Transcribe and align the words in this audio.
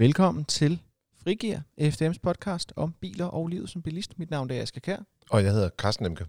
Velkommen 0.00 0.44
til 0.44 0.82
Frigir, 1.22 1.58
FDM's 1.80 2.18
podcast 2.22 2.72
om 2.76 2.94
biler 3.00 3.24
og 3.24 3.48
livet 3.48 3.70
som 3.70 3.82
bilist. 3.82 4.18
Mit 4.18 4.30
navn 4.30 4.50
er 4.50 4.62
Asger 4.62 4.80
Kær. 4.80 4.96
Og 5.30 5.44
jeg 5.44 5.52
hedder 5.52 5.68
Carsten 5.78 6.06
Emke. 6.06 6.26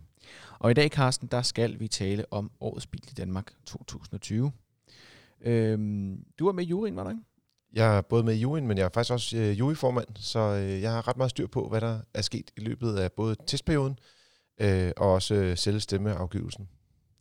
Og 0.60 0.72
i 0.72 0.74
dag, 0.74 0.90
Carsten, 0.90 1.28
der 1.28 1.42
skal 1.42 1.80
vi 1.80 1.88
tale 1.88 2.26
om 2.32 2.52
årets 2.60 2.88
bil 2.88 3.04
i 3.12 3.14
Danmark 3.14 3.54
2020. 3.66 4.52
Øhm, 5.42 6.24
du 6.40 6.48
er 6.48 6.52
med 6.52 6.64
i 6.64 6.68
juryen, 6.68 6.96
var 6.96 7.04
du 7.04 7.10
ikke? 7.10 7.22
Jeg 7.74 7.98
er 7.98 8.02
både 8.02 8.24
med 8.24 8.36
i 8.36 8.40
juryen, 8.40 8.68
men 8.68 8.78
jeg 8.78 8.86
er 8.86 8.90
faktisk 8.94 9.14
også 9.14 9.38
øh, 9.38 9.60
juryformand, 9.60 10.08
så 10.16 10.40
øh, 10.40 10.82
jeg 10.82 10.92
har 10.92 11.08
ret 11.08 11.18
meget 11.18 11.30
styr 11.30 11.48
på, 11.48 11.70
hvad 11.70 11.82
der 11.82 12.00
er 12.14 12.22
sket 12.22 12.52
i 12.58 12.60
løbet 12.60 12.96
af 12.96 13.12
både 13.12 13.36
testperioden 13.48 14.00
øh, 14.62 14.92
og 14.98 15.14
også 15.14 15.36
øh, 15.36 15.58
selve 15.58 15.80
stemmeafgivelsen. 15.80 16.70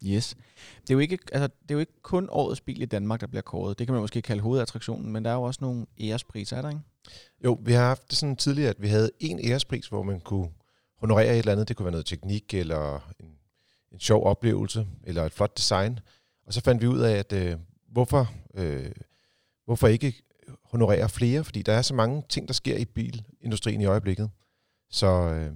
Yes. 0.05 0.37
Det 0.81 0.91
er, 0.91 0.95
jo 0.95 0.99
ikke, 0.99 1.19
altså, 1.33 1.49
det 1.63 1.71
er 1.71 1.75
jo 1.75 1.79
ikke 1.79 2.03
kun 2.03 2.29
årets 2.31 2.61
bil 2.61 2.83
i 2.83 2.87
Danmark, 2.87 3.21
der 3.21 3.27
bliver 3.27 3.43
kåret. 3.43 3.79
Det 3.79 3.87
kan 3.87 3.95
man 3.95 4.01
måske 4.01 4.23
kalde 4.23 4.43
hovedattraktionen, 4.43 5.13
men 5.13 5.25
der 5.25 5.31
er 5.31 5.35
jo 5.35 5.43
også 5.43 5.59
nogle 5.63 5.87
ærespriser, 6.01 6.57
er 6.57 6.63
der 6.63 6.69
ikke? 6.69 6.81
Jo, 7.45 7.59
vi 7.63 7.73
har 7.73 7.87
haft 7.87 8.11
det 8.11 8.19
sådan 8.19 8.37
tidligere, 8.37 8.71
at 8.71 8.83
vi 8.83 8.89
havde 8.89 9.11
en 9.21 9.41
ærespris, 9.45 9.87
hvor 9.87 10.03
man 10.03 10.21
kunne 10.21 10.49
honorere 10.99 11.33
et 11.33 11.39
eller 11.39 11.53
andet. 11.53 11.69
Det 11.69 11.77
kunne 11.77 11.85
være 11.85 11.93
noget 11.93 12.07
teknik, 12.07 12.55
eller 12.55 13.13
en, 13.21 13.27
en 13.93 14.01
sjov 14.01 14.25
oplevelse, 14.25 14.87
eller 15.05 15.25
et 15.25 15.33
flot 15.33 15.57
design. 15.57 15.99
Og 16.47 16.53
så 16.53 16.61
fandt 16.61 16.83
vi 16.83 16.87
ud 16.87 17.01
af, 17.01 17.17
at 17.17 17.33
øh, 17.33 17.57
hvorfor, 17.93 18.33
øh, 18.55 18.93
hvorfor 19.65 19.87
ikke 19.87 20.23
honorere 20.65 21.09
flere, 21.09 21.45
fordi 21.45 21.63
der 21.63 21.73
er 21.73 21.83
så 21.83 21.95
mange 21.95 22.23
ting, 22.29 22.49
der 22.49 22.55
sker 22.55 22.77
i 22.77 22.85
bilindustrien 22.85 23.81
i 23.81 23.85
øjeblikket. 23.85 24.31
Så 24.91 25.07
øh, 25.07 25.53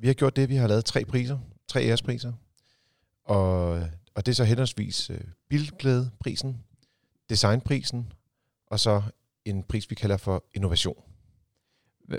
vi 0.00 0.06
har 0.06 0.14
gjort 0.14 0.36
det, 0.36 0.48
vi 0.48 0.56
har 0.56 0.68
lavet 0.68 0.84
tre 0.84 1.04
priser, 1.04 1.38
tre 1.68 1.82
ærespriser, 1.82 2.32
og, 3.28 3.70
og 4.14 4.26
det 4.26 4.28
er 4.28 4.34
så 4.34 4.44
henholdsvis 4.44 5.10
øh, 5.10 5.20
bilglædeprisen, 5.48 6.64
designprisen, 7.30 8.12
og 8.66 8.80
så 8.80 9.02
en 9.44 9.62
pris, 9.62 9.90
vi 9.90 9.94
kalder 9.94 10.16
for 10.16 10.44
innovation. 10.54 11.02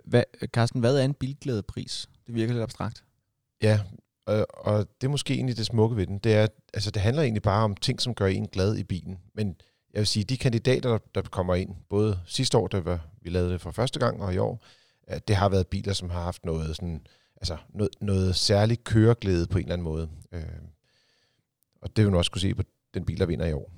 Hva, 0.05 0.23
Carsten, 0.45 0.79
hvad 0.79 0.97
er 0.97 1.05
en 1.05 1.13
bilglædepris? 1.13 2.09
Det 2.27 2.35
virker 2.35 2.53
lidt 2.53 2.63
abstrakt. 2.63 3.03
Ja, 3.61 3.79
og, 4.25 4.47
og 4.49 4.87
det 5.01 5.07
er 5.07 5.11
måske 5.11 5.33
egentlig 5.33 5.57
det 5.57 5.65
smukke 5.65 5.95
ved 5.95 6.07
den. 6.07 6.17
Det, 6.17 6.35
er, 6.35 6.47
altså, 6.73 6.91
det 6.91 7.01
handler 7.01 7.23
egentlig 7.23 7.41
bare 7.41 7.63
om 7.63 7.75
ting, 7.75 8.01
som 8.01 8.15
gør 8.15 8.25
en 8.25 8.47
glad 8.47 8.75
i 8.75 8.83
bilen. 8.83 9.19
Men 9.33 9.55
jeg 9.93 9.99
vil 9.99 10.07
sige, 10.07 10.23
de 10.23 10.37
kandidater, 10.37 10.97
der 11.15 11.21
kommer 11.21 11.55
ind, 11.55 11.75
både 11.89 12.19
sidste 12.25 12.57
år, 12.57 12.67
da 12.67 12.99
vi 13.21 13.29
lavede 13.29 13.51
det 13.51 13.61
for 13.61 13.71
første 13.71 13.99
gang, 13.99 14.21
og 14.21 14.33
i 14.33 14.37
år, 14.37 14.63
det 15.27 15.35
har 15.35 15.49
været 15.49 15.67
biler, 15.67 15.93
som 15.93 16.09
har 16.09 16.23
haft 16.23 16.45
noget, 16.45 16.75
sådan, 16.75 17.07
altså 17.35 17.57
noget, 17.69 17.89
noget 18.01 18.35
særligt 18.35 18.83
køreglæde 18.83 19.47
på 19.47 19.57
en 19.57 19.63
eller 19.63 19.73
anden 19.73 19.83
måde. 19.83 20.09
Og 21.81 21.95
det 21.95 22.03
vil 22.03 22.11
man 22.11 22.17
også 22.17 22.31
kunne 22.31 22.41
se 22.41 22.55
på 22.55 22.63
den 22.93 23.05
bil, 23.05 23.19
der 23.19 23.25
vinder 23.25 23.45
i 23.45 23.53
år. 23.53 23.71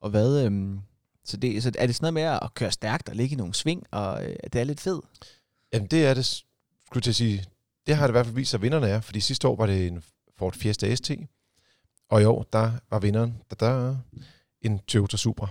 Og 0.00 0.10
hvad, 0.10 0.44
øhm, 0.44 0.80
så, 1.24 1.36
det, 1.36 1.62
så 1.62 1.72
er 1.78 1.86
det 1.86 1.94
sådan 1.94 2.14
noget 2.14 2.14
med 2.14 2.38
at 2.42 2.54
køre 2.54 2.72
stærkt 2.72 3.08
og 3.08 3.16
ligge 3.16 3.34
i 3.34 3.36
nogle 3.36 3.54
sving, 3.54 3.86
og 3.90 4.24
øh, 4.24 4.36
det 4.52 4.60
er 4.60 4.64
lidt 4.64 4.80
fed? 4.80 5.00
Jamen 5.72 5.88
det 5.88 6.06
er 6.06 6.14
det, 6.14 6.44
skulle 6.86 7.08
at 7.08 7.14
sige, 7.14 7.44
det 7.86 7.96
har 7.96 8.06
det 8.06 8.10
i 8.10 8.12
hvert 8.12 8.26
fald 8.26 8.36
vist 8.36 8.50
sig, 8.50 8.58
at 8.58 8.62
vinderne 8.62 8.88
er, 8.88 9.00
fordi 9.00 9.20
sidste 9.20 9.48
år 9.48 9.56
var 9.56 9.66
det 9.66 9.86
en 9.86 10.02
Ford 10.36 10.54
Fiesta 10.54 10.94
ST, 10.94 11.10
og 12.08 12.22
i 12.22 12.24
år, 12.24 12.42
der 12.52 12.72
var 12.90 12.98
vinderen, 12.98 13.42
der, 13.50 13.56
der 13.56 13.96
en 14.62 14.78
Toyota 14.78 15.16
Supra. 15.16 15.48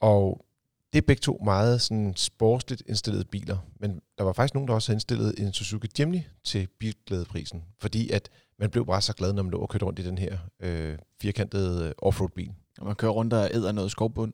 Og 0.00 0.44
det 0.92 0.98
er 0.98 1.06
begge 1.06 1.20
to 1.20 1.40
meget 1.44 1.80
sådan 1.80 2.12
sportsligt 2.16 2.82
indstillede 2.86 3.24
biler, 3.24 3.58
men 3.80 4.00
der 4.18 4.24
var 4.24 4.32
faktisk 4.32 4.54
nogen, 4.54 4.68
der 4.68 4.74
også 4.74 4.88
havde 4.88 4.96
indstillet 4.96 5.34
en 5.38 5.52
Suzuki 5.52 5.88
Jimny 5.98 6.20
til 6.44 6.68
bilglædeprisen, 6.78 7.64
fordi 7.78 8.10
at 8.10 8.30
man 8.58 8.70
blev 8.70 8.86
bare 8.86 9.02
så 9.02 9.12
glad, 9.12 9.32
når 9.32 9.42
man 9.42 9.52
lå 9.52 9.58
og 9.58 9.68
kørte 9.68 9.84
rundt 9.84 9.98
i 9.98 10.04
den 10.04 10.18
her 10.18 10.38
øh, 10.60 10.98
firkantede 11.20 11.86
øh, 11.88 11.92
offroad-bil. 11.98 12.52
Og 12.78 12.86
man 12.86 12.94
kører 12.94 13.12
rundt 13.12 13.32
og 13.32 13.50
æder 13.54 13.72
noget 13.72 13.90
skovbund. 13.90 14.32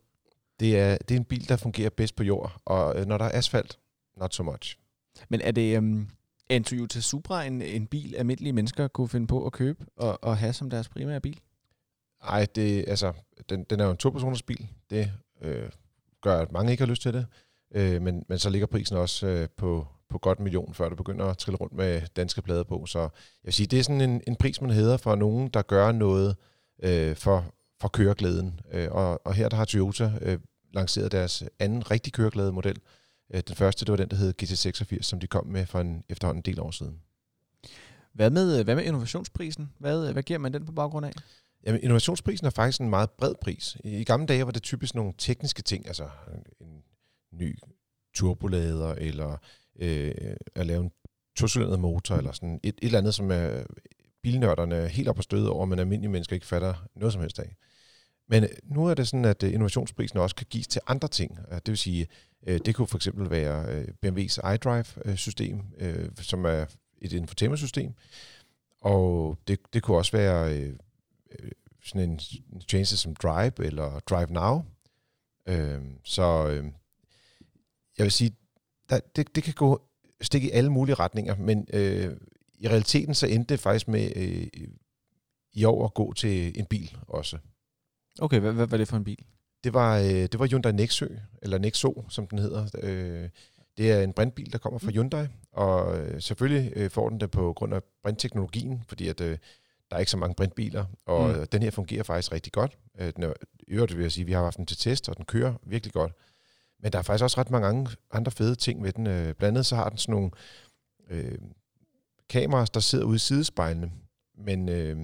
Det 0.61 0.79
er, 0.79 0.97
det 0.97 1.14
er 1.14 1.19
en 1.19 1.25
bil, 1.25 1.48
der 1.48 1.56
fungerer 1.56 1.91
bedst 1.91 2.17
på 2.17 2.23
jord, 2.23 2.61
og 2.64 3.01
øh, 3.01 3.07
når 3.07 3.18
der 3.18 3.24
er 3.24 3.39
asfalt, 3.39 3.79
not 4.17 4.35
so 4.35 4.42
much. 4.42 4.79
Men 5.29 5.41
er 5.41 5.51
det 5.51 5.77
øhm, 5.77 6.08
en 6.51 6.64
Toyota 6.64 7.01
Supra 7.01 7.45
en, 7.45 7.63
en 7.63 7.86
bil, 7.86 8.14
almindelige 8.17 8.52
mennesker 8.52 8.89
kunne 8.89 9.08
finde 9.08 9.27
på 9.27 9.47
at 9.47 9.52
købe 9.52 9.86
og, 9.97 10.24
og 10.24 10.36
have 10.36 10.52
som 10.52 10.70
deres 10.70 10.89
primære 10.89 11.20
bil? 11.20 11.41
Nej, 12.24 12.47
det, 12.55 12.85
altså, 12.89 13.13
den, 13.48 13.64
den 13.64 13.80
er 13.80 13.85
jo 13.85 13.91
en 13.91 13.97
to-personers 13.97 14.42
bil. 14.42 14.68
Det 14.91 15.13
øh, 15.42 15.70
gør, 16.23 16.39
at 16.40 16.52
mange 16.52 16.70
ikke 16.70 16.83
har 16.83 16.90
lyst 16.90 17.02
til 17.02 17.14
det. 17.14 17.27
Øh, 17.74 18.02
men, 18.02 18.24
men 18.29 18.39
så 18.39 18.51
ligger 18.51 18.67
prisen 18.67 18.96
også 18.96 19.27
øh, 19.27 19.48
på, 19.56 19.86
på 20.11 20.18
godt 20.18 20.39
en 20.39 20.45
million, 20.45 20.74
før 20.74 20.89
du 20.89 20.95
begynder 20.95 21.24
at 21.27 21.39
trille 21.39 21.58
rundt 21.58 21.74
med 21.74 22.02
danske 22.17 22.42
plader 22.42 22.64
på. 22.64 22.86
Så 22.86 23.01
jeg 23.01 23.08
vil 23.45 23.52
sige, 23.52 23.67
det 23.67 23.79
er 23.79 23.83
sådan 23.83 24.01
en, 24.01 24.23
en 24.27 24.36
pris, 24.36 24.61
man 24.61 24.70
hedder 24.70 24.96
for 24.96 25.14
nogen, 25.14 25.48
der 25.48 25.62
gør 25.62 25.92
noget 25.92 26.36
øh, 26.83 27.17
for, 27.17 27.45
for 27.80 27.89
køreglæden. 27.89 28.61
Øh, 28.73 28.89
og, 28.90 29.27
og 29.27 29.34
her 29.34 29.48
der 29.48 29.56
har 29.56 29.64
Toyota 29.64 30.12
øh, 30.23 30.39
lanceret 30.73 31.12
deres 31.12 31.45
anden 31.58 31.90
rigtig 31.90 32.12
køreglæde 32.12 32.52
model. 32.52 32.77
Øh, 33.35 33.42
den 33.48 33.56
første, 33.56 33.85
det 33.85 33.90
var 33.90 33.96
den, 33.96 34.08
der 34.08 34.17
hed 34.17 34.35
GT86, 34.42 35.02
som 35.02 35.20
de 35.20 35.27
kom 35.27 35.46
med 35.46 35.67
for 35.67 35.80
en 35.80 36.05
efterhånden 36.08 36.39
en 36.39 36.52
del 36.52 36.61
år 36.61 36.70
siden. 36.70 37.00
Hvad 38.14 38.30
med, 38.30 38.58
øh, 38.58 38.64
hvad 38.64 38.74
med 38.74 38.85
innovationsprisen? 38.85 39.73
Hvad, 39.79 40.06
øh, 40.06 40.12
hvad 40.12 40.23
giver 40.23 40.39
man 40.39 40.52
den 40.52 40.67
på 40.67 40.73
baggrund 40.73 41.06
af? 41.06 41.12
Jamen, 41.67 41.80
innovationsprisen 41.83 42.46
er 42.46 42.51
faktisk 42.51 42.80
en 42.80 42.91
meget 42.91 43.11
bred 43.11 43.35
pris. 43.41 43.77
I 43.85 44.05
gamle 44.05 44.27
dage 44.27 44.46
var 44.46 44.52
det 44.52 44.63
typisk 44.63 44.95
nogle 44.95 45.13
tekniske 45.19 45.63
ting, 45.63 45.86
altså 45.86 46.08
en 46.61 46.83
ny 47.33 47.58
turbolader, 48.14 48.95
eller 48.95 49.36
øh, 49.79 50.14
at 50.55 50.67
lave 50.67 50.83
en 50.83 50.91
tocylindret 51.36 51.80
motor, 51.80 52.17
eller 52.17 52.33
sådan 52.33 52.61
et, 52.63 52.68
et 52.68 52.74
eller 52.83 52.98
andet, 52.98 53.14
som 53.14 53.30
er 53.30 53.63
bilnørderne 54.23 54.89
helt 54.89 55.08
op 55.08 55.17
på 55.17 55.23
støde 55.23 55.51
over, 55.51 55.64
men 55.64 55.79
almindelige 55.79 56.11
mennesker 56.11 56.35
ikke 56.35 56.47
fatter 56.47 56.74
noget 56.97 57.13
som 57.13 57.23
helst 57.23 57.39
af. 57.39 57.57
Men 58.29 58.42
øh, 58.42 58.48
nu 58.64 58.86
er 58.86 58.95
det 58.95 59.08
sådan, 59.08 59.24
at 59.24 59.42
øh, 59.42 59.52
innovationsprisen 59.52 60.18
også 60.18 60.36
kan 60.36 60.47
gives 60.51 60.67
til 60.67 60.80
andre 60.86 61.08
ting. 61.08 61.39
Øh, 61.51 61.55
det 61.55 61.68
vil 61.68 61.79
sige, 61.79 62.07
det 62.47 62.74
kunne 62.74 62.86
for 62.86 62.98
eksempel 62.98 63.30
være 63.30 63.83
BMW's 63.83 64.55
iDrive-system, 64.55 65.61
som 66.20 66.45
er 66.45 66.67
et 66.98 67.13
infotainment-system, 67.13 67.95
og 68.80 69.39
det, 69.48 69.58
det 69.73 69.83
kunne 69.83 69.97
også 69.97 70.13
være 70.13 70.73
sådan 71.84 72.11
en 72.11 72.20
tjeneste 72.68 72.96
som 72.96 73.14
Drive 73.14 73.66
eller 73.66 74.00
Drive 74.00 74.33
Now. 74.33 74.64
Så 76.05 76.46
jeg 77.98 78.05
vil 78.05 78.12
sige, 78.12 78.36
der, 78.90 79.00
det, 79.16 79.34
det 79.34 79.42
kan 79.42 79.55
gå 79.55 79.83
stikke 80.20 80.48
i 80.48 80.50
alle 80.50 80.70
mulige 80.70 80.94
retninger, 80.94 81.36
men 81.36 81.67
øh, 81.72 82.17
i 82.58 82.68
realiteten 82.68 83.14
så 83.14 83.27
endte 83.27 83.55
det 83.55 83.61
faktisk 83.61 83.88
med 83.88 84.12
øh, 84.17 84.68
i 85.52 85.64
år 85.64 85.84
at 85.84 85.94
gå 85.94 86.12
til 86.12 86.58
en 86.58 86.67
bil 86.67 86.96
også. 87.08 87.38
Okay, 88.20 88.40
hvad, 88.40 88.52
hvad 88.52 88.67
var 88.67 88.77
det 88.77 88.88
for 88.88 88.96
en 88.96 89.05
bil? 89.05 89.24
Det 89.64 89.74
var, 89.74 89.98
øh, 89.98 90.05
det 90.06 90.38
var 90.38 90.46
Hyundai 90.46 90.72
Nexø, 90.72 91.06
eller 91.42 91.58
Nexo, 91.58 92.05
som 92.08 92.27
den 92.27 92.38
hedder. 92.38 92.68
Øh, 92.83 93.28
det 93.77 93.92
er 93.92 94.02
en 94.02 94.12
brintbil, 94.12 94.52
der 94.52 94.58
kommer 94.58 94.78
fra 94.78 94.90
mm. 94.90 94.92
Hyundai, 94.92 95.27
og 95.52 95.98
øh, 95.98 96.22
selvfølgelig 96.22 96.72
øh, 96.77 96.90
får 96.90 97.08
den 97.08 97.20
det 97.20 97.30
på 97.30 97.52
grund 97.52 97.74
af 97.74 97.83
brintteknologien, 98.02 98.83
fordi 98.88 99.08
at, 99.08 99.20
øh, 99.20 99.38
der 99.90 99.96
er 99.96 100.00
ikke 100.00 100.10
så 100.10 100.16
mange 100.16 100.34
brintbiler, 100.34 100.84
og 101.06 101.28
mm. 101.28 101.46
den 101.46 101.62
her 101.62 101.70
fungerer 101.70 102.02
faktisk 102.02 102.32
rigtig 102.32 102.52
godt. 102.52 102.78
Øh, 102.98 103.12
den 103.16 103.22
er, 103.22 103.32
øvrigt 103.68 103.96
vil 103.96 104.02
jeg 104.02 104.12
sige, 104.12 104.22
at 104.22 104.26
vi 104.26 104.32
har 104.32 104.42
haft 104.42 104.56
den 104.56 104.66
til 104.66 104.76
test, 104.76 105.08
og 105.08 105.16
den 105.16 105.24
kører 105.24 105.54
virkelig 105.62 105.92
godt. 105.92 106.12
Men 106.82 106.92
der 106.92 106.98
er 106.98 107.02
faktisk 107.02 107.22
også 107.22 107.40
ret 107.40 107.50
mange 107.50 107.88
andre 108.10 108.32
fede 108.32 108.54
ting 108.54 108.82
ved 108.82 108.92
den. 108.92 109.06
Øh, 109.06 109.34
blandt 109.34 109.42
andet 109.42 109.66
så 109.66 109.76
har 109.76 109.88
den 109.88 109.98
sådan 109.98 110.12
nogle 110.12 110.30
øh, 111.10 111.38
kameraer, 112.28 112.64
der 112.64 112.80
sidder 112.80 113.04
ude 113.04 113.16
i 113.16 113.18
sidespejlene, 113.18 113.92
men 114.38 114.68
øh, 114.68 114.96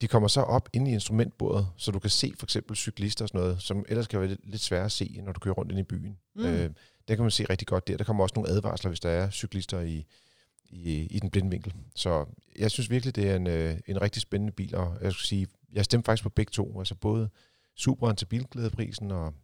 de 0.00 0.08
kommer 0.08 0.28
så 0.28 0.40
op 0.40 0.68
ind 0.72 0.88
i 0.88 0.92
instrumentbordet, 0.92 1.68
så 1.76 1.90
du 1.90 1.98
kan 1.98 2.10
se 2.10 2.32
for 2.38 2.46
eksempel 2.46 2.76
cyklister 2.76 3.24
og 3.24 3.28
sådan 3.28 3.40
noget, 3.40 3.62
som 3.62 3.84
ellers 3.88 4.06
kan 4.06 4.20
være 4.20 4.36
lidt, 4.44 4.62
svære 4.62 4.84
at 4.84 4.92
se, 4.92 5.20
når 5.22 5.32
du 5.32 5.40
kører 5.40 5.54
rundt 5.54 5.72
ind 5.72 5.80
i 5.80 5.82
byen. 5.82 6.18
Mm. 6.34 6.44
Øh, 6.44 6.70
det 7.08 7.16
kan 7.16 7.20
man 7.20 7.30
se 7.30 7.44
rigtig 7.44 7.68
godt 7.68 7.88
der. 7.88 7.96
Der 7.96 8.04
kommer 8.04 8.22
også 8.22 8.32
nogle 8.36 8.50
advarsler, 8.50 8.88
hvis 8.88 9.00
der 9.00 9.10
er 9.10 9.30
cyklister 9.30 9.80
i, 9.80 10.06
i, 10.70 11.06
i 11.06 11.18
den 11.18 11.30
blinde 11.30 11.50
vinkel. 11.50 11.74
Så 11.96 12.26
jeg 12.58 12.70
synes 12.70 12.90
virkelig, 12.90 13.16
det 13.16 13.30
er 13.30 13.36
en, 13.36 13.46
øh, 13.46 13.76
en 13.86 14.02
rigtig 14.02 14.22
spændende 14.22 14.52
bil, 14.52 14.74
og 14.74 14.98
jeg 15.02 15.12
skulle 15.12 15.26
sige, 15.26 15.46
jeg 15.72 15.84
stemte 15.84 16.06
faktisk 16.06 16.22
på 16.22 16.28
begge 16.28 16.50
to, 16.50 16.78
altså 16.78 16.94
både 16.94 17.28
Supraen 17.76 18.16
til 18.16 18.26
bilglædeprisen 18.26 19.10
og 19.10 19.34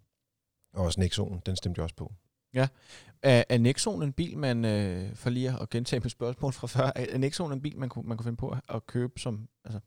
og 0.77 0.85
også 0.85 1.01
Nexon, 1.01 1.43
den 1.47 1.57
stemte 1.57 1.79
jeg 1.79 1.83
også 1.83 1.97
på. 1.97 2.13
Ja. 2.55 2.69
Er, 3.23 3.45
er 3.49 3.59
Nexon 3.59 4.03
en 4.03 4.13
bil, 4.13 4.39
man, 4.39 4.65
øh, 4.65 5.15
for 5.15 5.31
lige 5.31 5.57
at 5.61 5.71
gentage 5.71 6.01
mit 6.01 6.13
spørgsmål 6.13 6.53
fra 6.53 6.67
før, 6.67 6.93
er 6.97 7.19
Nexon 7.19 7.53
en 7.53 7.63
bil, 7.63 7.79
man 7.79 7.89
kunne, 7.89 8.09
man 8.09 8.17
kunne 8.17 8.25
finde 8.25 8.37
på 8.37 8.57
at 8.69 8.87
købe 8.87 9.21
som 9.21 9.49
altså, 9.65 9.81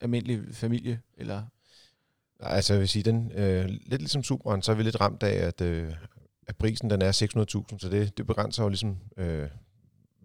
almindelig 0.00 0.54
familie? 0.54 1.00
Eller? 1.14 1.42
Altså 2.40 2.72
jeg 2.72 2.80
vil 2.80 2.88
sige, 2.88 3.02
den, 3.02 3.32
øh, 3.32 3.64
lidt 3.64 4.02
ligesom 4.02 4.22
Supraen, 4.22 4.62
så 4.62 4.72
er 4.72 4.76
vi 4.76 4.82
lidt 4.82 5.00
ramt 5.00 5.22
af, 5.22 5.46
at, 5.46 5.60
øh, 5.60 5.92
at 6.46 6.56
prisen 6.56 6.90
den 6.90 7.02
er 7.02 7.12
600.000, 7.72 7.78
så 7.78 7.88
det, 7.88 8.18
det 8.18 8.26
begrænser 8.26 8.62
jo 8.62 8.68
ligesom, 8.68 8.98
øh, 9.16 9.48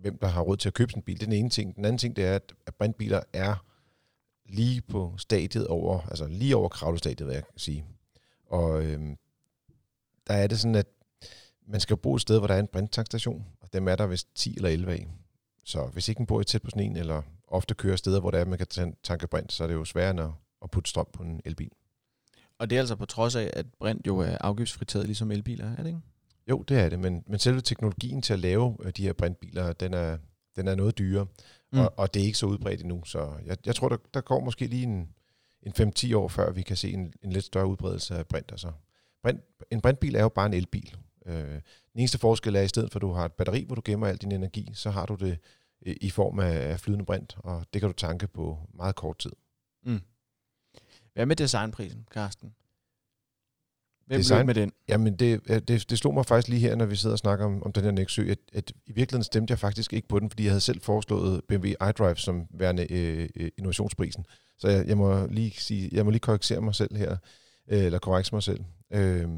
hvem 0.02 0.18
der 0.18 0.28
har 0.28 0.42
råd 0.42 0.58
til 0.58 0.70
at 0.70 0.74
købe 0.74 0.92
sådan 0.92 1.00
en 1.00 1.04
bil. 1.04 1.16
Det 1.16 1.22
er 1.22 1.30
den 1.30 1.40
ene 1.40 1.50
ting. 1.50 1.76
Den 1.76 1.86
anden 1.86 1.98
ting, 1.98 2.16
det 2.16 2.26
er, 2.26 2.36
at, 2.36 2.54
brintbiler 2.80 3.22
er 3.34 3.66
lige 4.46 4.82
på 4.82 5.14
stadiet 5.18 5.68
over, 5.68 6.02
altså 6.02 6.28
lige 6.28 6.56
over 6.56 6.70
kravlestadiet, 6.70 7.28
vil 7.28 7.34
jeg 7.34 7.44
sige. 7.58 7.86
Og 8.46 8.84
øhm, 8.84 9.18
der 10.28 10.34
er 10.34 10.48
det 10.48 10.60
sådan, 10.60 10.76
at 10.76 10.88
man 11.68 11.80
skal 11.80 11.98
bo 11.98 12.16
et 12.16 12.22
sted, 12.22 12.38
hvor 12.38 12.48
der 12.48 12.56
er 12.56 12.60
en 12.60 12.68
brinttanksstation, 12.68 13.46
og 13.62 13.74
dem 13.74 13.88
er 13.88 13.96
der 13.96 14.08
vist 14.08 14.28
10 14.36 14.56
eller 14.56 14.70
11 14.70 14.92
af. 14.92 15.08
Så 15.64 15.86
hvis 15.86 16.10
ikke 16.10 16.22
man 16.22 16.28
bor 16.28 16.42
i 16.42 16.44
tæt 16.44 16.62
på 16.62 16.70
sådan 16.70 16.84
en, 16.84 16.98
eller 16.98 17.22
ofte 17.48 17.74
kører 17.74 17.96
steder, 17.96 18.20
hvor 18.20 18.32
der 18.32 18.40
er, 18.40 18.46
man 18.46 18.58
kan 18.58 18.96
tanke 19.04 19.28
brint, 19.28 19.54
så 19.54 19.64
er 19.64 19.68
det 19.68 19.74
jo 19.74 19.86
sværere 19.86 20.24
at, 20.24 20.32
at 20.64 20.72
putte 20.72 20.90
strøm 20.90 21.08
på 21.14 21.24
en 21.24 21.42
elbil. 21.46 21.72
Og 22.60 22.70
det 22.70 22.76
er 22.76 22.80
altså 22.80 22.96
på 22.96 23.06
trods 23.06 23.36
af, 23.36 23.50
at 23.54 23.66
brint 23.80 24.08
jo 24.08 24.20
er 24.20 24.38
afgiftsfritaget, 24.42 25.06
ligesom 25.06 25.32
elbiler, 25.32 25.72
er 25.72 25.84
det 25.84 25.88
ikke? 25.88 26.00
Jo, 26.50 26.62
det 26.62 26.80
er 26.80 26.90
det, 26.90 27.00
men, 27.00 27.24
men 27.28 27.40
selve 27.40 27.62
teknologien 27.62 28.22
til 28.22 28.34
at 28.34 28.40
lave 28.40 28.78
øh, 28.84 28.92
de 28.98 29.04
her 29.04 29.14
brintbiler, 29.14 29.74
den 29.74 29.94
er, 29.94 30.18
den 30.56 30.68
er 30.68 30.76
noget 30.76 30.98
dyrere, 30.98 31.28
mm. 31.72 31.80
og, 31.80 31.94
og 31.98 32.14
det 32.14 32.22
er 32.22 32.26
ikke 32.26 32.38
så 32.38 32.46
udbredt 32.46 32.82
endnu. 32.82 33.04
Så 33.06 33.34
jeg, 33.46 33.58
jeg 33.66 33.76
tror, 33.76 33.90
der, 33.90 33.98
der 34.14 34.22
går 34.22 34.40
måske 34.40 34.68
lige 34.68 34.84
en, 34.84 35.10
en 35.64 35.94
5-10 35.98 36.16
år, 36.16 36.28
før 36.28 36.52
vi 36.52 36.62
kan 36.62 36.78
se 36.78 36.92
en, 36.92 37.14
en 37.24 37.32
lidt 37.32 37.46
større 37.46 37.68
udbredelse 37.68 38.16
af 38.16 38.28
brint. 38.28 38.52
Altså, 38.52 38.72
brint. 39.24 39.42
En 39.72 39.82
brintbil 39.82 40.16
er 40.16 40.22
jo 40.22 40.30
bare 40.30 40.46
en 40.46 40.54
elbil. 40.54 40.98
Øh, 41.26 41.52
den 41.94 42.00
eneste 42.00 42.18
forskel 42.18 42.56
er, 42.56 42.60
at 42.60 42.66
i 42.66 42.68
stedet 42.68 42.92
for 42.92 43.00
at 43.00 43.02
du 43.02 43.12
har 43.12 43.26
et 43.26 43.34
batteri, 43.34 43.64
hvor 43.64 43.76
du 43.76 43.82
gemmer 43.86 44.08
al 44.08 44.18
din 44.18 44.32
energi, 44.32 44.72
så 44.74 44.90
har 44.90 45.06
du 45.06 45.16
det 45.16 45.38
i 45.82 46.10
form 46.10 46.40
af 46.40 46.80
flydende 46.80 47.06
brint, 47.06 47.38
og 47.38 47.66
det 47.74 47.82
kan 47.82 47.90
du 47.90 47.94
tanke 47.94 48.28
på 48.28 48.60
meget 48.74 48.96
kort 48.96 49.18
tid. 49.18 49.32
Mm. 49.86 50.02
Hvad 51.14 51.26
med 51.26 51.36
designprisen, 51.36 52.08
Carsten? 52.12 52.54
Hvem 54.12 54.20
Design, 54.20 54.46
med 54.46 54.56
den? 54.56 54.72
Jamen, 54.88 55.16
det, 55.16 55.48
det, 55.68 55.90
det 55.90 55.98
slog 55.98 56.14
mig 56.14 56.26
faktisk 56.26 56.48
lige 56.48 56.60
her, 56.60 56.76
når 56.76 56.86
vi 56.86 56.96
sidder 56.96 57.14
og 57.14 57.20
snakker 57.20 57.46
om, 57.46 57.64
om 57.64 57.72
den 57.72 57.84
her 57.84 57.92
Nexø, 57.92 58.32
at, 58.32 58.38
at 58.54 58.72
i 58.72 58.92
virkeligheden 58.92 59.24
stemte 59.24 59.52
jeg 59.52 59.60
faktisk 59.60 59.94
ikke 59.94 60.08
på 60.08 60.20
den, 60.20 60.30
fordi 60.30 60.44
jeg 60.44 60.52
havde 60.52 60.62
selv 60.62 60.82
foreslået 60.82 61.42
BMW 61.48 61.68
iDrive 61.68 62.16
som 62.16 62.48
værende 62.50 62.94
øh, 62.94 63.30
øh, 63.36 63.50
innovationsprisen. 63.58 64.26
Så 64.60 64.68
jeg, 64.68 64.88
jeg, 64.88 64.98
må 64.98 65.26
lige 65.26 65.52
sige, 65.58 65.90
jeg 65.92 66.06
må 66.06 66.12
lige 66.12 66.20
korrigere 66.20 66.62
mig 66.62 66.76
selv 66.76 66.96
her, 66.96 67.18
øh, 67.68 67.84
eller 67.84 68.00
korrekse 68.00 68.36
mig 68.36 68.44
selv. 68.44 68.60
Øh, 68.94 69.30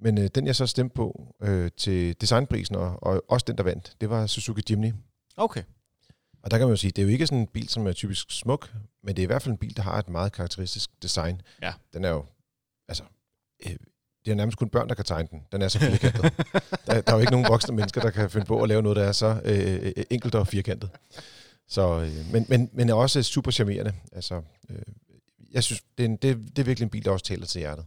men 0.00 0.18
øh, 0.18 0.28
den, 0.34 0.46
jeg 0.46 0.56
så 0.56 0.66
stemte 0.66 0.94
på 0.94 1.34
øh, 1.42 1.70
til 1.76 2.20
designprisen, 2.20 2.76
og, 2.76 3.02
og 3.02 3.24
også 3.28 3.44
den, 3.48 3.56
der 3.56 3.62
vandt, 3.62 3.96
det 4.00 4.10
var 4.10 4.26
Suzuki 4.26 4.62
Jimny. 4.70 4.92
Okay. 5.36 5.62
Og 6.42 6.50
der 6.50 6.58
kan 6.58 6.66
man 6.66 6.72
jo 6.72 6.76
sige, 6.76 6.90
det 6.90 7.02
er 7.02 7.06
jo 7.06 7.12
ikke 7.12 7.26
sådan 7.26 7.38
en 7.38 7.46
bil, 7.46 7.68
som 7.68 7.86
er 7.86 7.92
typisk 7.92 8.30
smuk, 8.30 8.72
men 9.02 9.16
det 9.16 9.22
er 9.22 9.26
i 9.26 9.26
hvert 9.26 9.42
fald 9.42 9.52
en 9.52 9.58
bil, 9.58 9.76
der 9.76 9.82
har 9.82 9.98
et 9.98 10.08
meget 10.08 10.32
karakteristisk 10.32 10.90
design. 11.02 11.40
Ja. 11.62 11.72
Den 11.92 12.04
er 12.04 12.10
jo, 12.10 12.24
altså, 12.88 13.04
øh, 13.66 13.76
det 14.24 14.30
er 14.30 14.34
nærmest 14.34 14.58
kun 14.58 14.68
børn, 14.68 14.88
der 14.88 14.94
kan 14.94 15.04
tegne 15.04 15.28
den. 15.30 15.42
Den 15.52 15.62
er 15.62 15.68
så 15.68 15.78
firkantet. 15.78 16.22
der, 16.86 17.00
der 17.00 17.12
er 17.12 17.14
jo 17.14 17.18
ikke 17.18 17.32
nogen 17.32 17.46
voksne 17.48 17.76
mennesker, 17.76 18.00
der 18.00 18.10
kan 18.10 18.30
finde 18.30 18.46
på 18.46 18.62
at 18.62 18.68
lave 18.68 18.82
noget, 18.82 18.96
der 18.96 19.04
er 19.04 19.12
så 19.12 19.40
øh, 19.44 19.92
øh 19.96 20.04
enkelt 20.10 20.34
og 20.34 20.46
firkantet. 20.46 20.90
Så, 21.68 22.00
øh, 22.00 22.32
men, 22.32 22.46
men, 22.48 22.70
men 22.72 22.88
er 22.88 22.94
også 22.94 23.22
super 23.22 23.50
charmerende. 23.50 23.92
Altså, 24.12 24.42
øh, 24.70 24.76
jeg 25.52 25.64
synes, 25.64 25.82
det 25.98 26.04
er, 26.04 26.08
en, 26.08 26.16
det, 26.16 26.36
det 26.56 26.58
er 26.58 26.64
virkelig 26.64 26.84
en 26.84 26.90
bil, 26.90 27.04
der 27.04 27.10
også 27.10 27.24
taler 27.24 27.46
til 27.46 27.58
hjertet. 27.58 27.84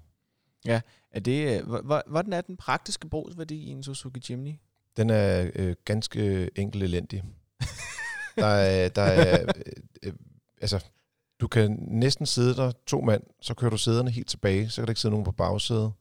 Ja, 0.65 0.81
er 1.11 1.19
det, 1.19 1.61
øh, 1.61 1.85
hvordan 2.07 2.33
er 2.33 2.41
den 2.41 2.57
praktiske 2.57 3.09
brugsværdi 3.09 3.55
i 3.55 3.69
en 3.69 3.83
Suzuki 3.83 4.21
Jimny? 4.29 4.53
Den 4.97 5.09
er 5.09 5.49
øh, 5.55 5.75
ganske 5.85 6.49
enkel 6.55 6.83
elendig. 6.83 7.23
der 8.35 8.45
er, 8.45 8.89
der 8.89 9.01
er 9.01 9.41
øh, 9.41 9.73
øh, 10.03 10.13
altså, 10.61 10.85
du 11.39 11.47
kan 11.47 11.77
næsten 11.81 12.25
sidde 12.25 12.55
der 12.55 12.71
to 12.85 13.01
mand, 13.01 13.23
så 13.41 13.53
kører 13.53 13.71
du 13.71 13.77
sæderne 13.77 14.11
helt 14.11 14.29
tilbage, 14.29 14.69
så 14.69 14.81
kan 14.81 14.85
der 14.85 14.91
ikke 14.91 15.01
sidde 15.01 15.11
nogen 15.11 15.25
på 15.25 15.31
bagsædet. 15.31 15.91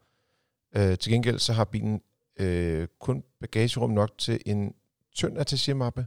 Øh, 0.76 0.99
til 0.99 1.12
gengæld 1.12 1.38
så 1.38 1.52
har 1.52 1.64
bilen 1.64 2.02
øh, 2.40 2.88
kun 3.00 3.25
bagagerum 3.40 3.90
nok 3.90 4.19
til 4.19 4.40
en 4.46 4.75
tynd 5.14 5.38
attachemappe. 5.38 6.06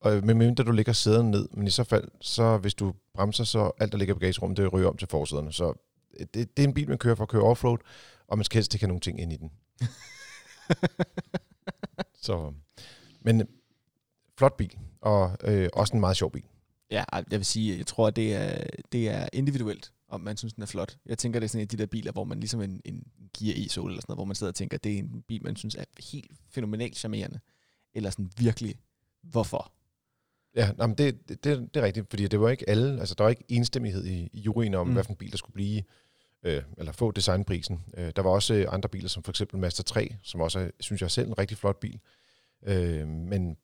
Og 0.00 0.24
med 0.24 0.34
mindre 0.34 0.64
du 0.64 0.70
lægger 0.70 0.92
sæderne 0.92 1.30
ned, 1.30 1.48
men 1.52 1.66
i 1.66 1.70
så 1.70 1.84
fald, 1.84 2.08
så 2.20 2.58
hvis 2.58 2.74
du 2.74 2.94
bremser, 3.14 3.44
så 3.44 3.70
alt 3.80 3.92
der 3.92 3.98
ligger 3.98 4.14
i 4.14 4.18
bagagerummet, 4.18 4.56
det 4.56 4.72
ryger 4.72 4.88
om 4.88 4.96
til 4.96 5.08
forsæderne. 5.08 5.52
Så 5.52 5.72
øh, 6.20 6.26
det, 6.34 6.56
det 6.56 6.64
er 6.64 6.68
en 6.68 6.74
bil, 6.74 6.88
man 6.88 6.98
kører 6.98 7.14
for 7.14 7.22
at 7.22 7.28
køre 7.28 7.42
offroad, 7.42 7.78
og 8.28 8.38
man 8.38 8.44
skal 8.44 8.56
helst 8.56 8.74
ikke 8.74 8.82
have 8.82 8.88
nogen 8.88 9.00
ting 9.00 9.20
ind 9.20 9.32
i 9.32 9.36
den. 9.36 9.52
så, 12.26 12.52
men 13.20 13.48
flot 14.38 14.56
bil, 14.56 14.78
og 15.00 15.36
øh, 15.44 15.68
også 15.72 15.94
en 15.94 16.00
meget 16.00 16.16
sjov 16.16 16.32
bil. 16.32 16.44
Ja, 16.90 17.04
jeg 17.12 17.24
vil 17.30 17.44
sige, 17.44 17.78
jeg 17.78 17.86
tror, 17.86 18.06
at 18.06 18.16
det 18.16 18.34
er, 18.34 18.66
det 18.92 19.08
er 19.08 19.28
individuelt, 19.32 19.92
om 20.08 20.20
man 20.20 20.36
synes, 20.36 20.52
den 20.52 20.62
er 20.62 20.66
flot. 20.66 20.98
Jeg 21.06 21.18
tænker, 21.18 21.40
det 21.40 21.44
er 21.44 21.48
sådan 21.48 21.60
en 21.60 21.62
af 21.64 21.68
de 21.68 21.76
der 21.76 21.86
biler, 21.86 22.12
hvor 22.12 22.24
man 22.24 22.40
ligesom 22.40 22.60
en, 22.60 22.80
en 22.84 23.06
Gear 23.38 23.54
E-Soul 23.54 23.88
eller 23.88 24.00
sådan 24.00 24.04
noget, 24.08 24.18
hvor 24.18 24.24
man 24.24 24.36
sidder 24.36 24.50
og 24.50 24.54
tænker, 24.54 24.76
at 24.76 24.84
det 24.84 24.94
er 24.94 24.98
en 24.98 25.24
bil, 25.28 25.42
man 25.44 25.56
synes 25.56 25.74
er 25.74 25.84
helt 26.12 26.32
fænomenalt 26.50 26.96
charmerende. 26.96 27.40
Eller 27.94 28.10
sådan 28.10 28.30
virkelig, 28.38 28.74
hvorfor? 29.22 29.72
Ja, 30.54 30.72
nej, 30.72 30.86
men 30.86 30.98
det, 30.98 31.28
det, 31.28 31.44
det, 31.44 31.76
er 31.76 31.82
rigtigt, 31.82 32.10
fordi 32.10 32.28
det 32.28 32.40
var 32.40 32.48
ikke 32.48 32.68
alle, 32.68 33.00
altså 33.00 33.14
der 33.14 33.24
var 33.24 33.30
ikke 33.30 33.44
enstemmighed 33.48 34.04
i, 34.04 34.30
i 34.32 34.40
juryen 34.40 34.74
om, 34.74 34.86
mm. 34.86 34.92
hvilken 34.92 35.16
bil 35.16 35.30
der 35.30 35.36
skulle 35.36 35.54
blive, 35.54 35.82
øh, 36.42 36.62
eller 36.78 36.92
få 36.92 37.10
designprisen. 37.10 37.84
Øh, 37.96 38.12
der 38.16 38.22
var 38.22 38.30
også 38.30 38.54
øh, 38.54 38.66
andre 38.68 38.88
biler, 38.88 39.08
som 39.08 39.22
for 39.22 39.32
eksempel 39.32 39.58
Master 39.58 39.82
3, 39.82 40.16
som 40.22 40.40
også 40.40 40.58
er, 40.58 40.70
synes 40.80 41.02
jeg 41.02 41.10
selv, 41.10 41.28
en 41.28 41.38
rigtig 41.38 41.58
flot 41.58 41.80
bil. 41.80 42.00
Øh, 42.66 43.08
men 43.08 43.56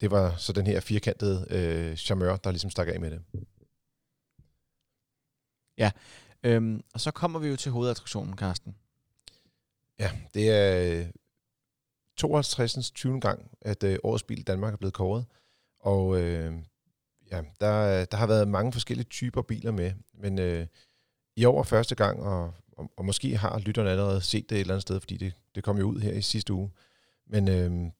det 0.00 0.10
var 0.10 0.36
så 0.36 0.52
den 0.52 0.66
her 0.66 0.80
firkantede 0.80 1.46
øh, 1.50 1.96
charmeur, 1.96 2.36
der 2.36 2.50
ligesom 2.50 2.70
stak 2.70 2.88
af 2.88 3.00
med 3.00 3.10
det. 3.10 3.22
Ja, 5.80 5.90
øhm, 6.42 6.82
og 6.94 7.00
så 7.00 7.10
kommer 7.10 7.38
vi 7.38 7.48
jo 7.48 7.56
til 7.56 7.72
hovedattraktionen, 7.72 8.36
Karsten. 8.36 8.76
Ja, 9.98 10.10
det 10.34 10.50
er 10.50 11.04
52. 12.16 12.90
20. 12.90 13.20
gang, 13.20 13.50
at 13.60 13.84
øh, 13.84 13.98
årets 14.02 14.22
bil 14.22 14.38
i 14.38 14.42
Danmark 14.42 14.72
er 14.72 14.76
blevet 14.76 14.94
kåret. 14.94 15.24
Og 15.80 16.20
øh, 16.20 16.54
ja, 17.30 17.42
der, 17.60 18.04
der 18.04 18.16
har 18.16 18.26
været 18.26 18.48
mange 18.48 18.72
forskellige 18.72 19.08
typer 19.08 19.42
biler 19.42 19.72
med, 19.72 19.92
men 20.14 20.38
øh, 20.38 20.66
i 21.36 21.44
år 21.44 21.62
første 21.62 21.94
gang, 21.94 22.22
og, 22.22 22.54
og, 22.72 22.90
og 22.96 23.04
måske 23.04 23.36
har 23.36 23.58
lytterne 23.58 23.90
allerede 23.90 24.20
set 24.20 24.50
det 24.50 24.56
et 24.56 24.60
eller 24.60 24.74
andet 24.74 24.82
sted, 24.82 25.00
fordi 25.00 25.16
det, 25.16 25.32
det 25.54 25.64
kom 25.64 25.78
jo 25.78 25.84
ud 25.84 26.00
her 26.00 26.12
i 26.12 26.22
sidste 26.22 26.52
uge. 26.52 26.70
Men 27.26 27.48
øh, 27.48 27.90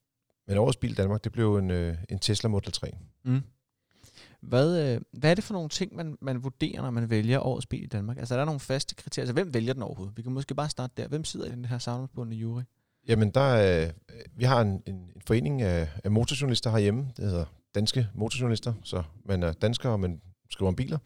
men 0.51 0.59
årets 0.59 0.77
bil 0.77 0.91
i 0.91 0.95
Danmark, 0.95 1.25
det 1.25 1.33
blev 1.33 1.57
en, 1.57 1.71
øh, 1.71 1.97
en 2.09 2.19
Tesla 2.19 2.49
Model 2.49 2.73
3. 2.73 2.93
Mm. 3.23 3.43
Hvad, 4.41 4.95
øh, 4.95 5.01
hvad 5.13 5.31
er 5.31 5.35
det 5.35 5.45
for 5.45 5.55
nogle 5.55 5.69
ting, 5.69 5.97
man, 5.97 6.17
man 6.21 6.45
vurderer, 6.45 6.83
når 6.83 6.91
man 6.91 7.11
vælger 7.11 7.41
årets 7.41 7.67
bil 7.67 7.83
i 7.83 7.87
Danmark? 7.87 8.19
Altså 8.19 8.35
er 8.35 8.39
der 8.39 8.45
nogle 8.45 8.61
faste 8.61 8.95
kriterier? 8.95 9.25
Altså 9.25 9.33
hvem 9.33 9.55
vælger 9.55 9.73
den 9.73 9.83
overhovedet? 9.83 10.17
Vi 10.17 10.23
kan 10.23 10.33
måske 10.33 10.55
bare 10.55 10.71
starte 10.71 10.93
der. 10.97 11.09
Hvem 11.09 11.25
sidder 11.25 11.47
i 11.47 11.51
den 11.51 11.65
her 11.65 11.79
savnsbundne 11.79 12.37
jury? 12.37 12.63
Jamen, 13.09 13.31
der 13.31 13.41
er, 13.41 13.85
øh, 13.87 13.93
vi 14.37 14.45
har 14.45 14.61
en, 14.61 14.83
en, 14.87 14.95
en 14.95 15.23
forening 15.27 15.63
af, 15.63 15.89
af 16.05 16.11
motorjournalister 16.11 16.71
herhjemme. 16.71 17.11
Det 17.17 17.25
hedder 17.25 17.45
Danske 17.75 18.07
Motorjournalister. 18.15 18.73
Så 18.85 19.03
man 19.25 19.43
er 19.43 19.53
dansker, 19.53 19.89
og 19.89 20.01
man 20.01 20.21
skriver 20.51 20.69
om 20.69 20.77
biler. 20.77 20.99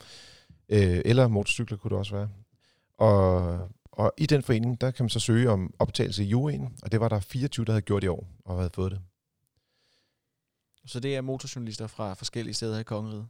Øh, 0.69 1.01
eller 1.05 1.29
motorcykler 1.29 1.79
kunne 1.79 1.91
det 1.91 1.99
også 1.99 2.17
være. 2.17 2.29
Og, 2.99 3.59
og 3.93 4.13
i 4.19 4.27
den 4.27 4.43
forening, 4.43 4.81
der 4.81 4.91
kan 4.91 5.05
man 5.05 5.11
så 5.11 5.21
søge 5.21 5.51
om 5.51 5.75
optagelse 5.79 6.25
i 6.25 6.27
juryen. 6.27 6.77
Og 6.83 6.93
det 6.93 7.01
var 7.01 7.09
der 7.09 7.21
24, 7.21 7.67
der 7.67 7.73
havde 7.73 7.83
gjort 7.83 8.05
i 8.05 8.09
år, 8.09 8.27
og 8.45 8.57
havde 8.57 8.71
fået 8.75 8.93
det. 8.93 9.01
Så 10.87 11.01
det 11.01 11.17
er 11.17 11.21
motorjournalister 11.21 11.87
fra 11.87 12.15
forskellige 12.15 12.55
steder 12.55 12.79
i 12.79 12.83
kongeriget? 12.83 13.27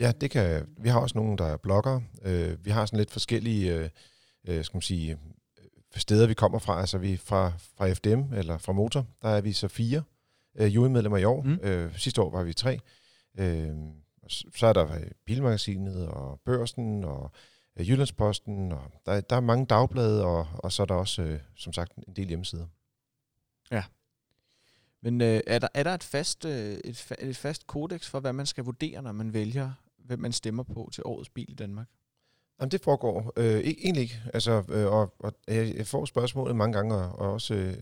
Ja, 0.00 0.12
det 0.20 0.30
kan, 0.30 0.66
vi 0.78 0.88
har 0.88 1.00
også 1.00 1.18
nogle, 1.18 1.38
der 1.38 1.44
er 1.44 1.56
bloggere. 1.56 2.02
Øh, 2.22 2.64
vi 2.64 2.70
har 2.70 2.86
sådan 2.86 2.98
lidt 2.98 3.10
forskellige 3.10 3.74
øh, 3.74 3.90
øh 4.48 4.64
skal 4.64 4.76
man 4.76 4.82
sige, 4.82 5.18
steder, 5.96 6.26
vi 6.26 6.34
kommer 6.34 6.58
fra. 6.58 6.80
Altså 6.80 6.98
vi 6.98 7.16
fra, 7.16 7.52
fra 7.58 7.92
FDM, 7.92 8.32
eller 8.32 8.58
fra 8.58 8.72
Motor, 8.72 9.06
der 9.22 9.28
er 9.28 9.40
vi 9.40 9.52
så 9.52 9.68
fire 9.68 10.02
øh, 10.56 10.74
jurymedlemmer 10.74 11.18
i 11.18 11.24
år. 11.24 11.42
Mm. 11.42 11.58
Øh, 11.62 11.98
sidste 11.98 12.22
år 12.22 12.30
var 12.30 12.42
vi 12.42 12.52
tre. 12.52 12.78
Øh, 13.38 13.74
så 14.28 14.66
er 14.66 14.72
der 14.72 14.98
Bilmagasinet 15.26 16.08
og 16.08 16.40
Børsen 16.44 17.04
og 17.04 17.30
øh, 17.78 17.90
Jyllandsposten. 17.90 18.72
Og 18.72 18.82
der, 19.06 19.20
der 19.20 19.36
er 19.36 19.40
mange 19.40 19.66
dagblade, 19.66 20.24
og, 20.24 20.46
og 20.54 20.72
så 20.72 20.82
er 20.82 20.86
der 20.86 20.94
også, 20.94 21.22
øh, 21.22 21.40
som 21.56 21.72
sagt, 21.72 21.92
en 22.08 22.16
del 22.16 22.28
hjemmesider. 22.28 22.66
Ja, 23.70 23.84
men 25.04 25.20
øh, 25.20 25.40
er, 25.46 25.58
der, 25.58 25.68
er 25.74 25.82
der 25.82 25.90
et 25.90 26.02
fast, 26.02 26.44
øh, 26.44 26.78
et, 26.84 27.12
et 27.18 27.36
fast 27.36 27.66
kodex 27.66 28.08
for, 28.08 28.20
hvad 28.20 28.32
man 28.32 28.46
skal 28.46 28.64
vurdere, 28.64 29.02
når 29.02 29.12
man 29.12 29.34
vælger, 29.34 29.72
hvem 30.04 30.18
man 30.18 30.32
stemmer 30.32 30.62
på 30.62 30.88
til 30.92 31.02
årets 31.06 31.30
bil 31.30 31.50
i 31.50 31.54
Danmark? 31.54 31.86
Jamen, 32.60 32.70
det 32.70 32.80
foregår 32.80 33.32
øh, 33.36 33.60
e-, 33.60 33.84
egentlig 33.84 34.02
ikke. 34.02 34.22
Altså, 34.34 34.62
øh, 34.68 34.86
og, 34.86 35.14
og 35.18 35.32
jeg 35.48 35.86
får 35.86 36.04
spørgsmålet 36.04 36.56
mange 36.56 36.72
gange, 36.72 36.94
og, 36.94 37.18
og 37.18 37.32
også 37.32 37.54
øh, 37.54 37.76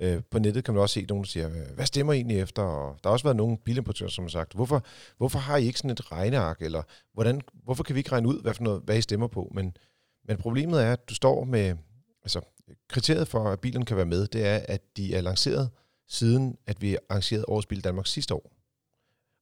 øh, 0.00 0.22
på 0.30 0.38
nettet 0.38 0.64
kan 0.64 0.74
man 0.74 0.82
også 0.82 0.94
se 0.94 1.06
nogen, 1.08 1.24
der 1.24 1.28
siger, 1.28 1.48
hvad 1.74 1.86
stemmer 1.86 2.12
I 2.12 2.16
egentlig 2.16 2.40
efter? 2.40 2.62
Og 2.62 2.98
der 3.02 3.08
har 3.08 3.12
også 3.12 3.24
været 3.24 3.36
nogle 3.36 3.58
bilimportører, 3.58 4.10
som 4.10 4.24
har 4.24 4.30
sagt, 4.30 4.52
hvorfor, 4.52 4.84
hvorfor 5.16 5.38
har 5.38 5.56
I 5.56 5.66
ikke 5.66 5.78
sådan 5.78 5.90
et 5.90 6.12
regneark? 6.12 6.62
Eller 6.62 6.82
hvordan, 7.14 7.40
hvorfor 7.64 7.84
kan 7.84 7.94
vi 7.94 8.00
ikke 8.00 8.12
regne 8.12 8.28
ud, 8.28 8.42
hvad, 8.42 8.54
for 8.54 8.62
noget, 8.62 8.82
hvad 8.84 8.98
I 8.98 9.02
stemmer 9.02 9.26
på? 9.26 9.52
Men, 9.54 9.76
men 10.24 10.36
problemet 10.36 10.82
er, 10.82 10.92
at 10.92 11.08
du 11.08 11.14
står 11.14 11.44
med... 11.44 11.76
Altså, 12.22 12.40
kriteriet 12.88 13.28
for, 13.28 13.50
at 13.50 13.60
bilen 13.60 13.84
kan 13.84 13.96
være 13.96 14.06
med, 14.06 14.26
det 14.26 14.46
er, 14.46 14.60
at 14.68 14.96
de 14.96 15.14
er 15.14 15.20
lanceret 15.20 15.70
siden 16.08 16.58
at 16.66 16.82
vi 16.82 16.96
arrangerede 17.08 17.48
Årets 17.48 17.66
Bil 17.66 17.84
Danmark 17.84 18.06
sidste 18.06 18.34
år. 18.34 18.52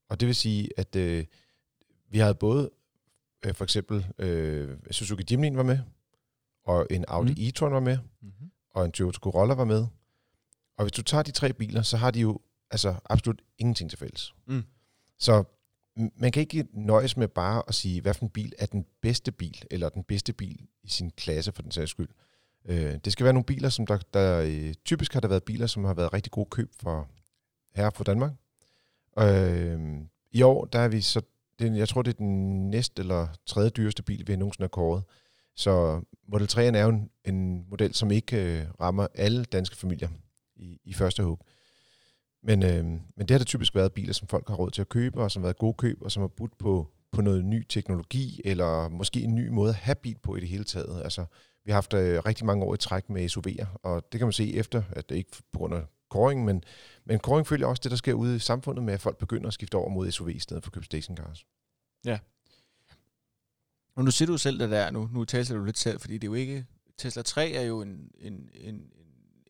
Og 0.08 0.20
det 0.20 0.26
vil 0.26 0.34
sige, 0.34 0.68
at 0.76 0.96
øh, 0.96 1.24
vi 2.08 2.18
havde 2.18 2.34
både 2.34 2.70
øh, 3.44 3.54
for 3.54 3.64
eksempel 3.64 4.06
øh, 4.18 4.76
Suzuki 4.90 5.24
Jimny 5.30 5.56
var 5.56 5.62
med, 5.62 5.78
og 6.64 6.86
en 6.90 7.04
Audi 7.08 7.32
mm. 7.32 7.48
e-tron 7.48 7.72
var 7.72 7.80
med, 7.80 7.98
mm-hmm. 8.20 8.50
og 8.70 8.84
en 8.84 8.92
Toyota 8.92 9.18
Corolla 9.18 9.54
var 9.54 9.64
med. 9.64 9.86
Og 10.76 10.84
hvis 10.84 10.92
du 10.92 11.02
tager 11.02 11.22
de 11.22 11.30
tre 11.30 11.52
biler, 11.52 11.82
så 11.82 11.96
har 11.96 12.10
de 12.10 12.20
jo 12.20 12.40
altså 12.70 12.94
absolut 13.04 13.42
ingenting 13.58 13.90
til 13.90 13.98
fælles. 13.98 14.34
Mm. 14.46 14.64
Så 15.18 15.44
man 15.96 16.32
kan 16.32 16.40
ikke 16.40 16.66
nøjes 16.72 17.16
med 17.16 17.28
bare 17.28 17.62
at 17.68 17.74
sige, 17.74 18.00
hvad 18.00 18.14
for 18.14 18.22
en 18.24 18.30
bil 18.30 18.52
er 18.58 18.66
den 18.66 18.86
bedste 19.00 19.32
bil, 19.32 19.62
eller 19.70 19.88
den 19.88 20.04
bedste 20.04 20.32
bil 20.32 20.68
i 20.82 20.88
sin 20.88 21.10
klasse 21.10 21.52
for 21.52 21.62
den 21.62 21.70
sags 21.70 21.90
skyld. 21.90 22.08
Øh, 22.68 22.94
det 23.04 23.12
skal 23.12 23.24
være 23.24 23.32
nogle 23.32 23.44
biler, 23.44 23.68
som 23.68 23.86
der, 23.86 23.98
der 24.14 24.40
øh, 24.40 24.74
typisk 24.84 25.12
har 25.12 25.20
der 25.20 25.28
været 25.28 25.44
biler, 25.44 25.66
som 25.66 25.84
har 25.84 25.94
været 25.94 26.12
rigtig 26.12 26.32
gode 26.32 26.48
køb 26.50 26.72
for 26.80 27.08
her 27.74 27.90
fra 27.90 28.04
Danmark. 28.04 28.32
Øh, 29.18 29.80
I 30.32 30.42
år, 30.42 30.64
der 30.64 30.78
er 30.78 30.88
vi 30.88 31.00
så, 31.00 31.22
det, 31.58 31.76
jeg 31.76 31.88
tror 31.88 32.02
det 32.02 32.10
er 32.10 32.18
den 32.18 32.70
næste 32.70 33.00
eller 33.00 33.26
tredje 33.46 33.70
dyreste 33.70 34.02
bil, 34.02 34.26
vi 34.26 34.32
har 34.32 34.38
nogensinde 34.38 34.64
har 34.64 34.68
kåret. 34.68 35.02
Så 35.56 36.02
Model 36.28 36.48
3'eren 36.52 36.76
er 36.76 36.82
jo 36.82 36.88
en, 36.88 37.10
en 37.24 37.66
model, 37.70 37.94
som 37.94 38.10
ikke 38.10 38.60
øh, 38.60 38.66
rammer 38.80 39.06
alle 39.14 39.44
danske 39.44 39.76
familier 39.76 40.08
i, 40.56 40.80
i 40.84 40.92
første 40.92 41.22
hug. 41.22 41.46
Men, 42.42 42.62
øh, 42.62 42.84
men 42.84 43.02
det 43.18 43.30
har 43.30 43.38
det 43.38 43.46
typisk 43.46 43.74
været 43.74 43.92
biler, 43.92 44.12
som 44.12 44.28
folk 44.28 44.48
har 44.48 44.56
råd 44.56 44.70
til 44.70 44.80
at 44.80 44.88
købe, 44.88 45.22
og 45.22 45.30
som 45.30 45.42
har 45.42 45.46
været 45.46 45.58
gode 45.58 45.74
køb, 45.74 46.02
og 46.02 46.12
som 46.12 46.20
har 46.20 46.28
budt 46.28 46.58
på, 46.58 46.90
på 47.12 47.22
noget 47.22 47.44
ny 47.44 47.66
teknologi, 47.68 48.40
eller 48.44 48.88
måske 48.88 49.20
en 49.20 49.34
ny 49.34 49.48
måde 49.48 49.68
at 49.68 49.74
have 49.74 49.94
bil 49.94 50.18
på 50.22 50.36
i 50.36 50.40
det 50.40 50.48
hele 50.48 50.64
taget. 50.64 51.02
Altså, 51.04 51.24
vi 51.66 51.70
har 51.70 51.76
haft 51.76 51.94
øh, 51.94 52.22
rigtig 52.26 52.46
mange 52.46 52.64
år 52.64 52.74
i 52.74 52.78
træk 52.78 53.10
med 53.10 53.30
SUV'er, 53.30 53.66
og 53.82 54.12
det 54.12 54.18
kan 54.18 54.26
man 54.26 54.32
se 54.32 54.54
efter, 54.54 54.82
at 54.90 55.08
det 55.08 55.16
ikke 55.16 55.30
på 55.52 55.58
grund 55.58 55.74
af 55.74 55.82
koring, 56.08 56.44
men, 56.44 56.64
men 57.04 57.18
koring 57.18 57.46
følger 57.46 57.66
også 57.66 57.80
det, 57.82 57.90
der 57.90 57.96
sker 57.96 58.12
ude 58.12 58.36
i 58.36 58.38
samfundet 58.38 58.84
med, 58.84 58.94
at 58.94 59.00
folk 59.00 59.18
begynder 59.18 59.46
at 59.46 59.54
skifte 59.54 59.74
over 59.74 59.88
mod 59.88 60.10
SUV 60.10 60.28
i 60.28 60.38
stedet 60.38 60.64
for 60.64 60.68
at 60.68 60.72
købe 60.72 60.84
stationcars. 60.84 61.46
Ja. 62.04 62.18
Og 63.96 64.04
nu 64.04 64.10
siger 64.10 64.26
du 64.26 64.38
selv 64.38 64.58
det 64.58 64.70
der, 64.70 64.90
nu, 64.90 65.08
nu 65.12 65.24
taler 65.24 65.56
du 65.56 65.64
lidt 65.64 65.78
selv, 65.78 66.00
fordi 66.00 66.14
det 66.14 66.24
er 66.24 66.30
jo 66.30 66.34
ikke, 66.34 66.66
Tesla 66.98 67.22
3 67.22 67.50
er 67.50 67.62
jo 67.62 67.80
en, 67.80 68.10
en, 68.18 68.50
en, 68.54 68.74
en 68.74 68.90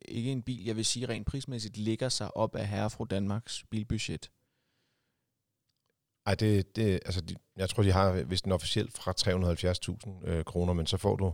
ikke 0.07 0.31
en 0.31 0.41
bil, 0.41 0.65
jeg 0.65 0.75
vil 0.75 0.85
sige 0.85 1.09
rent 1.09 1.27
prismæssigt, 1.27 1.77
ligger 1.77 2.09
sig 2.09 2.37
op 2.37 2.55
af 2.55 2.67
herre 2.67 2.89
fra 2.89 3.05
Danmarks 3.09 3.63
bilbudget. 3.69 4.31
Ej, 6.25 6.35
det, 6.35 6.75
det, 6.75 6.99
altså, 7.05 7.35
jeg 7.57 7.69
tror, 7.69 7.83
de 7.83 7.91
har 7.91 8.11
vist 8.11 8.45
en 8.45 8.51
officielt 8.51 8.97
fra 8.97 9.13
370.000 10.25 10.29
øh, 10.29 10.45
kroner, 10.45 10.73
men 10.73 10.85
så 10.85 10.97
får 10.97 11.15
du 11.15 11.33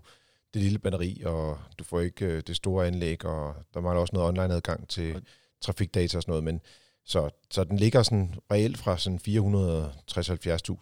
det 0.54 0.62
lille 0.62 0.80
batteri, 0.80 1.22
og 1.26 1.60
du 1.80 1.84
får 1.84 2.00
ikke 2.00 2.26
øh, 2.26 2.44
det 2.48 2.56
store 2.56 2.88
anlæg, 2.88 3.26
og 3.26 3.56
der 3.74 3.82
mangler 3.82 4.02
også 4.02 4.16
noget 4.16 4.30
online-adgang 4.30 4.88
til 4.90 5.26
trafikdata 5.62 6.18
og 6.18 6.24
sådan 6.24 6.32
noget, 6.32 6.44
men 6.44 6.62
så, 7.06 7.30
så 7.52 7.64
den 7.64 7.78
ligger 7.78 8.04
sådan 8.04 8.36
reelt 8.52 8.78
fra 8.78 8.98
sådan 8.98 9.20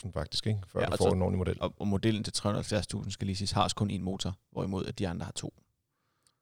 460-70.000 0.06 0.12
faktisk, 0.14 0.48
ikke? 0.48 0.60
før 0.68 0.80
ja, 0.80 0.86
du 0.86 0.98
får 0.98 1.10
så, 1.10 1.16
en 1.16 1.22
ordentlig 1.22 1.38
model. 1.38 1.58
Og, 1.62 1.74
og 1.78 1.88
modellen 1.88 2.24
til 2.24 2.34
370.000 2.38 3.10
skal 3.10 3.26
lige 3.26 3.36
sige, 3.36 3.56
har 3.56 3.74
kun 3.76 3.90
en 3.90 4.04
motor, 4.04 4.38
hvorimod 4.52 4.86
at 4.86 5.00
de 5.00 5.08
andre 5.08 5.26
har 5.26 5.32
to. 5.32 5.54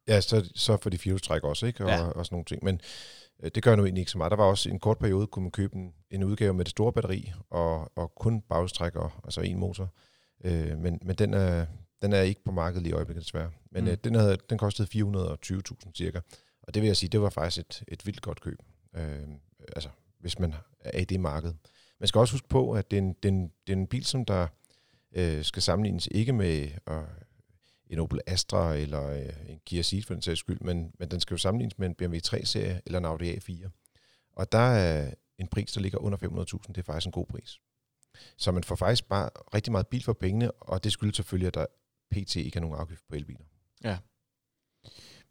Ja, 0.08 0.22
så, 0.22 0.52
så 0.56 0.78
for 0.78 0.90
de 0.90 0.98
firehjulstræk 0.98 1.44
også, 1.44 1.66
ikke? 1.66 1.86
Og, 1.86 1.90
ja. 1.90 2.04
og 2.04 2.26
sådan 2.26 2.36
nogle 2.36 2.46
ting. 2.46 2.64
Men 2.64 2.82
øh, 3.44 3.52
det 3.56 3.64
gør 3.64 3.76
nu 3.76 3.84
egentlig 3.84 4.02
ikke 4.02 4.12
så 4.12 4.18
meget. 4.18 4.32
Der 4.32 4.38
var 4.38 4.46
også 4.46 4.70
en 4.70 4.80
kort 4.80 4.98
periode, 4.98 5.28
kunne 5.28 5.44
man 5.44 5.52
købe 5.52 5.76
en, 5.76 5.94
en 6.12 6.24
udgave 6.24 6.54
med 6.54 6.66
det 6.66 6.72
store 6.72 6.94
batteri, 6.94 7.32
og, 7.50 7.92
og 7.96 8.16
kun 8.16 8.42
bagstræk, 8.42 8.96
og, 8.96 9.12
altså 9.24 9.42
en 9.42 9.60
motor. 9.60 9.94
Øh, 10.44 10.78
men 10.78 11.00
men 11.02 11.16
den, 11.16 11.34
er, 11.34 11.66
den 12.02 12.14
er 12.14 12.22
ikke 12.22 12.44
på 12.44 12.52
markedet 12.52 12.84
lige 12.84 12.92
i 12.92 12.94
øjeblikket, 12.94 13.24
desværre. 13.24 13.52
Men 13.72 13.84
mm. 13.84 13.90
øh, 13.90 13.98
den, 14.04 14.16
havde, 14.16 14.38
den 14.50 14.58
kostede 14.58 15.06
420.000 15.06 15.92
cirka. 15.96 16.20
Og 16.62 16.74
det 16.74 16.82
vil 16.82 16.88
jeg 16.88 16.98
sige, 16.98 17.10
det 17.10 17.22
var 17.22 17.30
faktisk 17.30 17.60
et, 17.60 17.84
et 17.88 18.06
vildt 18.06 18.22
godt 18.22 18.42
køb. 18.42 18.60
Øh, 18.96 19.28
altså, 19.76 19.90
hvis 20.20 20.40
man 20.40 20.56
er 20.80 21.00
i 21.00 21.06
det 21.06 21.20
marked. 21.20 21.54
Man 22.00 22.08
skal 22.08 22.20
også 22.20 22.34
huske 22.34 22.48
på, 22.48 22.72
at 22.72 22.92
det 22.92 22.98
er 22.98 23.02
en, 23.02 23.14
det 23.14 23.30
er 23.30 23.34
en, 23.34 23.52
det 23.68 23.74
er 23.74 23.78
en 23.78 23.88
bil, 23.88 24.06
som 24.06 24.26
der 24.26 24.48
øh, 25.16 25.44
skal 25.44 25.62
sammenlignes 25.62 26.08
ikke 26.12 26.34
med 26.34 26.70
øh, 26.90 27.04
en 27.88 28.00
Opel 28.00 28.22
Astra 28.28 28.76
eller 28.76 29.10
øh, 29.10 29.50
en 29.50 29.60
Kia 29.66 29.82
Ceed 29.82 30.04
for 30.04 30.14
den 30.14 30.22
sags 30.22 30.40
skyld, 30.40 30.60
men, 30.62 30.92
men 31.00 31.12
den 31.12 31.20
skal 31.20 31.34
jo 31.34 31.38
sammenlignes 31.38 31.78
med 31.78 31.88
en 31.88 31.96
BMW 31.96 32.18
3-serie 32.28 32.82
eller 32.86 33.00
en 33.00 33.06
Audi 33.06 33.36
A4. 33.36 33.70
Og 34.36 34.52
der 34.52 34.58
er 34.58 35.14
en 35.38 35.48
pris, 35.48 35.72
der 35.72 35.82
ligger 35.82 35.98
under 35.98 36.18
500.000, 36.18 36.68
det 36.68 36.78
er 36.78 36.84
faktisk 36.84 37.06
en 37.06 37.12
god 37.12 37.26
pris. 37.26 37.60
Så 38.38 38.52
man 38.52 38.64
får 38.64 38.76
faktisk 38.76 39.08
bare 39.10 39.30
rigtig 39.54 39.72
meget 39.72 39.88
bil 39.88 40.04
for 40.04 40.14
pengene, 40.14 40.52
og 40.52 40.84
det 40.84 40.92
skyldes 40.92 41.16
selvfølgelig, 41.16 41.48
at 41.48 41.54
der 41.54 41.66
pt. 42.12 42.36
ikke 42.36 42.58
er 42.58 42.62
nogen 42.62 42.80
afgift 42.80 43.04
på 43.10 43.16
elbiler. 43.16 43.46
Ja. 43.84 43.98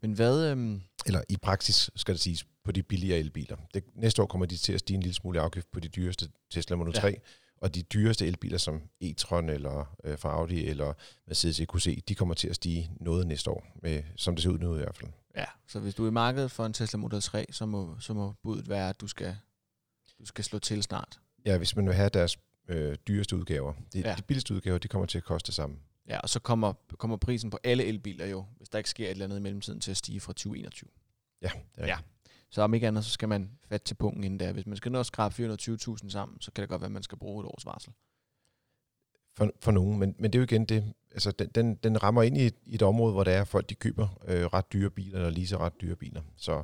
Men 0.01 0.13
hvad... 0.13 0.51
Øhm... 0.51 0.81
Eller 1.05 1.21
i 1.29 1.37
praksis 1.37 1.89
skal 1.95 2.13
det 2.13 2.21
siges, 2.21 2.45
på 2.63 2.71
de 2.71 2.83
billigere 2.83 3.19
elbiler. 3.19 3.57
Det, 3.73 3.83
næste 3.93 4.21
år 4.21 4.25
kommer 4.25 4.45
de 4.45 4.57
til 4.57 4.73
at 4.73 4.79
stige 4.79 4.95
en 4.95 5.01
lille 5.01 5.15
smule 5.15 5.41
afgift 5.41 5.71
på 5.71 5.79
de 5.79 5.87
dyreste 5.87 6.29
Tesla 6.51 6.75
Model 6.75 6.93
3, 6.93 7.07
ja. 7.07 7.13
og 7.57 7.75
de 7.75 7.81
dyreste 7.81 8.27
elbiler 8.27 8.57
som 8.57 8.81
e-tron 9.03 9.49
eller 9.49 9.95
øh, 10.03 10.17
fra 10.17 10.29
Audi 10.29 10.65
eller 10.65 10.93
Mercedes 11.27 11.59
EQC, 11.59 12.03
de 12.03 12.15
kommer 12.15 12.35
til 12.35 12.47
at 12.47 12.55
stige 12.55 12.91
noget 12.99 13.27
næste 13.27 13.49
år, 13.49 13.67
med, 13.81 14.03
som 14.15 14.35
det 14.35 14.43
ser 14.43 14.49
ud 14.49 14.59
nu 14.59 14.75
i 14.75 14.77
hvert 14.77 14.97
fald. 14.97 15.11
Ja, 15.35 15.45
så 15.67 15.79
hvis 15.79 15.95
du 15.95 16.03
er 16.03 16.07
i 16.07 16.11
markedet 16.11 16.51
for 16.51 16.65
en 16.65 16.73
Tesla 16.73 16.97
Model 16.97 17.21
3, 17.21 17.45
så 17.51 17.65
må, 17.65 17.99
så 17.99 18.13
må 18.13 18.33
budet 18.43 18.69
være, 18.69 18.89
at 18.89 19.01
du 19.01 19.07
skal, 19.07 19.35
du 20.19 20.25
skal 20.25 20.43
slå 20.43 20.59
til 20.59 20.83
snart. 20.83 21.19
Ja, 21.45 21.57
hvis 21.57 21.75
man 21.75 21.87
vil 21.87 21.95
have 21.95 22.09
deres 22.09 22.37
øh, 22.67 22.95
dyreste 23.07 23.35
udgaver. 23.35 23.73
De, 23.93 23.99
ja. 23.99 24.15
de 24.15 24.21
billigste 24.21 24.53
udgaver, 24.53 24.77
de 24.77 24.87
kommer 24.87 25.05
til 25.05 25.17
at 25.17 25.23
koste 25.23 25.47
det 25.47 25.55
samme. 25.55 25.77
Ja, 26.09 26.19
og 26.19 26.29
så 26.29 26.39
kommer, 26.39 26.73
kommer 26.97 27.17
prisen 27.17 27.49
på 27.49 27.59
alle 27.63 27.85
elbiler 27.85 28.25
jo, 28.25 28.45
hvis 28.57 28.69
der 28.69 28.77
ikke 28.77 28.89
sker 28.89 29.05
et 29.05 29.11
eller 29.11 29.25
andet 29.25 29.37
i 29.37 29.41
mellemtiden, 29.41 29.79
til 29.79 29.91
at 29.91 29.97
stige 29.97 30.19
fra 30.19 30.33
2021. 30.33 30.89
Ja, 31.41 31.51
det 31.75 31.83
er 31.83 31.87
ja. 31.87 31.97
Så 32.49 32.61
om 32.61 32.73
ikke 32.73 32.87
andet, 32.87 33.05
så 33.05 33.11
skal 33.11 33.29
man 33.29 33.51
fat 33.69 33.83
til 33.83 33.95
punkten 33.95 34.23
inden 34.23 34.39
der. 34.39 34.53
Hvis 34.53 34.65
man 34.65 34.77
skal 34.77 34.91
nå 34.91 34.99
at 34.99 35.05
skrabe 35.05 35.35
420.000 35.53 36.09
sammen, 36.09 36.41
så 36.41 36.51
kan 36.51 36.61
det 36.61 36.69
godt 36.69 36.81
være, 36.81 36.87
at 36.87 36.91
man 36.91 37.03
skal 37.03 37.17
bruge 37.17 37.43
et 37.43 37.45
års 37.45 37.65
varsel. 37.65 37.93
For, 39.37 39.51
for 39.59 39.71
nogen, 39.71 39.99
men, 39.99 40.15
men 40.19 40.33
det 40.33 40.39
er 40.39 40.39
jo 40.39 40.43
igen 40.43 40.65
det, 40.65 40.93
altså 41.11 41.31
den, 41.31 41.47
den, 41.47 41.75
den 41.75 42.03
rammer 42.03 42.23
ind 42.23 42.37
i 42.37 42.45
et, 42.45 42.55
i 42.65 42.75
et 42.75 42.81
område, 42.81 43.13
hvor 43.13 43.23
der 43.23 43.31
er 43.31 43.43
folk, 43.43 43.69
de 43.69 43.75
køber 43.75 44.07
øh, 44.27 44.45
ret 44.45 44.73
dyre 44.73 44.89
biler, 44.89 45.17
eller 45.17 45.29
lige 45.29 45.47
så 45.47 45.57
ret 45.57 45.81
dyre 45.81 45.95
biler. 45.95 46.21
Så 46.37 46.63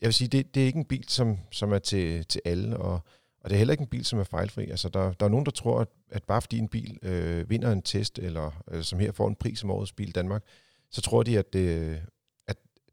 jeg 0.00 0.06
vil 0.06 0.14
sige, 0.14 0.28
det, 0.28 0.54
det 0.54 0.62
er 0.62 0.66
ikke 0.66 0.78
en 0.78 0.84
bil, 0.84 1.08
som, 1.08 1.38
som 1.50 1.72
er 1.72 1.78
til, 1.78 2.24
til 2.24 2.40
alle, 2.44 2.76
og, 2.76 3.00
og 3.40 3.50
det 3.50 3.56
er 3.56 3.58
heller 3.58 3.72
ikke 3.72 3.82
en 3.82 3.88
bil, 3.88 4.04
som 4.04 4.18
er 4.18 4.24
fejlfri. 4.24 4.70
Altså 4.70 4.88
der, 4.88 5.12
der 5.12 5.26
er 5.26 5.30
nogen, 5.30 5.46
der 5.46 5.52
tror, 5.52 5.80
at, 5.80 5.88
at 6.10 6.22
bare 6.22 6.40
fordi 6.40 6.58
en 6.58 6.68
bil 6.68 6.98
øh, 7.02 7.50
vinder 7.50 7.72
en 7.72 7.82
test, 7.82 8.18
eller 8.18 8.62
øh, 8.70 8.82
som 8.82 8.98
her 8.98 9.12
får 9.12 9.28
en 9.28 9.34
pris 9.34 9.58
som 9.58 9.70
årets 9.70 9.92
bil 9.92 10.08
i 10.08 10.12
Danmark, 10.12 10.44
så 10.90 11.00
tror 11.00 11.22
de, 11.22 11.38
at 11.38 11.52
det, 11.52 12.00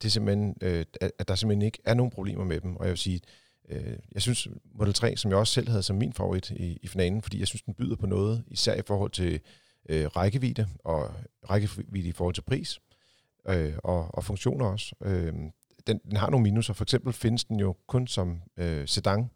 det 0.01 0.11
simpelthen, 0.11 0.55
øh, 0.61 0.85
at 1.19 1.27
der 1.27 1.35
simpelthen 1.35 1.61
ikke 1.61 1.79
er 1.85 1.93
nogen 1.93 2.11
problemer 2.11 2.43
med 2.43 2.61
dem. 2.61 2.75
Og 2.75 2.85
jeg 2.85 2.89
vil 2.89 2.97
sige, 2.97 3.21
øh, 3.69 3.97
jeg 4.11 4.21
synes 4.21 4.47
Model 4.75 4.93
3, 4.93 5.17
som 5.17 5.31
jeg 5.31 5.37
også 5.37 5.53
selv 5.53 5.69
havde 5.69 5.83
som 5.83 5.95
min 5.95 6.13
favorit 6.13 6.49
i, 6.49 6.79
i 6.81 6.87
finalen, 6.87 7.21
fordi 7.21 7.39
jeg 7.39 7.47
synes, 7.47 7.61
den 7.61 7.73
byder 7.73 7.95
på 7.95 8.05
noget, 8.05 8.43
især 8.47 8.75
i 8.75 8.81
forhold 8.87 9.11
til 9.11 9.39
øh, 9.89 10.05
rækkevidde, 10.05 10.67
og 10.83 11.11
rækkevidde 11.49 12.09
i 12.09 12.11
forhold 12.11 12.33
til 12.33 12.41
pris, 12.41 12.79
øh, 13.47 13.73
og, 13.83 14.15
og 14.15 14.23
funktioner 14.23 14.65
også. 14.65 14.95
Øh, 15.01 15.33
den, 15.87 16.01
den 16.09 16.17
har 16.17 16.29
nogle 16.29 16.43
minuser. 16.43 16.73
For 16.73 16.85
eksempel 16.85 17.13
findes 17.13 17.43
den 17.43 17.59
jo 17.59 17.75
kun 17.87 18.07
som 18.07 18.41
øh, 18.57 18.87
sedan. 18.87 19.29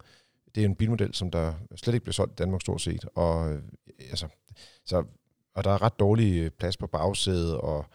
Det 0.54 0.60
er 0.60 0.64
en 0.64 0.74
bilmodel, 0.74 1.14
som 1.14 1.30
der 1.30 1.54
slet 1.76 1.94
ikke 1.94 2.04
bliver 2.04 2.12
solgt 2.12 2.32
i 2.32 2.34
Danmark 2.34 2.60
stort 2.60 2.80
set. 2.80 3.04
Og, 3.14 3.52
øh, 3.52 3.62
altså, 3.98 4.28
så, 4.86 5.04
og 5.54 5.64
der 5.64 5.70
er 5.70 5.82
ret 5.82 5.98
dårlig 5.98 6.42
øh, 6.42 6.50
plads 6.50 6.76
på 6.76 6.86
bagsædet, 6.86 7.58
og 7.58 7.86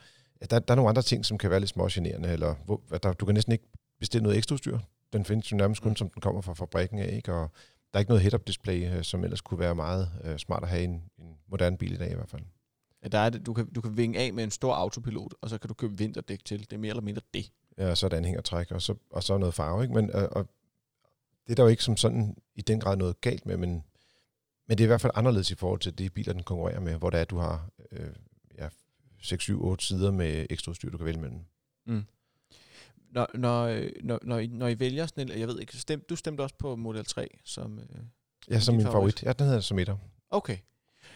der, 0.50 0.60
der 0.60 0.72
er 0.72 0.76
nogle 0.76 0.90
andre 0.90 1.02
ting, 1.02 1.26
som 1.26 1.38
kan 1.38 1.50
være 1.50 1.60
lidt 1.60 1.70
smågenerende, 1.70 2.30
eller 2.30 2.56
hvor, 2.66 2.82
der, 3.04 3.14
du 3.14 3.26
kan 3.26 3.34
næsten 3.34 3.54
ikke 3.54 3.66
bestille 4.00 4.24
noget 4.24 4.38
ekstra 4.38 4.54
udstyr. 4.54 4.80
Den 5.14 5.26
findes 5.26 5.52
jo 5.52 5.58
nærmest 5.58 5.82
kun, 5.82 5.92
mm. 5.92 5.96
som 5.96 6.10
den 6.10 6.22
kommer 6.22 6.42
fra 6.42 6.54
fabrikken 6.54 7.00
af, 7.00 7.16
ikke? 7.16 7.34
og 7.34 7.50
der 7.94 7.98
er 7.98 8.00
ikke 8.00 8.10
noget 8.10 8.22
head-up 8.22 8.48
display, 8.48 8.98
øh, 8.98 9.04
som 9.04 9.24
ellers 9.24 9.42
kunne 9.42 9.60
være 9.60 9.76
meget 9.76 10.10
uh, 10.26 10.38
smart 10.38 10.64
at 10.64 10.70
have 10.70 10.82
i 10.82 10.86
en, 10.86 11.04
en 11.20 11.38
moderne 11.48 11.78
bil 11.78 11.94
i 11.94 11.98
dag 11.98 12.12
i 12.12 12.16
hvert 12.16 12.30
fald. 12.30 12.42
Ja, 13.04 13.08
der 13.08 13.18
er 13.18 13.30
det, 13.30 13.46
du, 13.46 13.54
kan, 13.54 13.74
du 13.74 13.82
kan 13.82 13.98
vinge 13.98 14.20
af 14.20 14.34
med 14.34 14.44
en 14.44 14.52
stor 14.52 14.74
autopilot, 14.74 15.34
og 15.42 15.50
så 15.50 15.58
kan 15.58 15.68
du 15.68 15.74
købe 15.74 15.98
vinterdæk 15.98 16.46
til. 16.46 16.60
Det 16.60 16.74
er 16.74 16.78
mere 16.78 16.90
eller 16.90 17.04
mindre 17.04 17.22
det. 17.34 17.52
Ja, 17.78 17.90
og 17.90 17.98
så 17.98 18.06
er 18.06 18.10
det 18.10 18.18
anhængertræk, 18.18 18.72
og 18.72 18.82
så, 18.82 18.96
og 19.10 19.24
så 19.24 19.38
noget 19.38 19.54
farve. 19.54 19.84
Ikke? 19.84 19.94
Men, 19.94 20.12
og, 20.12 20.22
øh, 20.22 20.28
og 20.32 20.48
det 21.48 21.52
er 21.52 21.56
der 21.56 21.64
jo 21.64 21.70
ikke 21.70 21.84
som 21.84 21.98
sådan 21.98 22.38
i 22.56 22.62
den 22.62 22.80
grad 22.80 22.98
noget 22.98 23.22
galt 23.22 23.46
med, 23.46 23.58
men, 23.58 23.84
men 24.68 24.78
det 24.78 24.80
er 24.80 24.86
i 24.86 24.88
hvert 24.88 25.02
fald 25.02 25.14
anderledes 25.16 25.52
i 25.52 25.56
forhold 25.56 25.80
til 25.80 25.98
de 25.98 26.10
biler, 26.10 26.34
den 26.34 26.44
konkurrerer 26.44 26.80
med, 26.80 26.96
hvor 26.96 27.10
det 27.10 27.18
er, 27.18 27.22
at 27.22 27.30
du 27.30 27.38
har 27.38 27.70
øh, 27.92 28.10
6, 29.22 29.44
7, 29.44 29.66
8 29.66 29.86
sider 29.86 30.12
med 30.12 30.48
ekstra 30.50 30.70
udstyr, 30.70 30.90
du 30.90 30.98
kan 30.98 31.06
vælge 31.06 31.22
mellem. 31.22 31.40
Mm. 31.86 32.06
Når, 33.12 33.28
når, 33.34 33.80
når, 34.04 34.20
når, 34.24 34.38
I, 34.38 34.48
når 34.48 34.68
I 34.68 34.80
vælger 34.80 35.06
sådan 35.06 35.32
en, 35.32 35.40
jeg 35.40 35.48
ved 35.48 35.60
ikke, 35.60 35.78
stem, 35.78 36.06
du 36.10 36.16
stemte 36.16 36.42
også 36.42 36.56
på 36.60 36.76
Model 36.76 37.06
3 37.06 37.38
som... 37.44 37.80
Øh, 37.80 37.86
ja, 38.50 38.60
som 38.60 38.76
min 38.76 38.86
favorit. 38.86 38.94
favorit. 38.94 39.24
Ja, 39.24 39.34
den 39.34 39.46
hedder 39.46 39.62
som 39.62 39.80
etter. 39.80 39.98
Okay. 40.30 40.58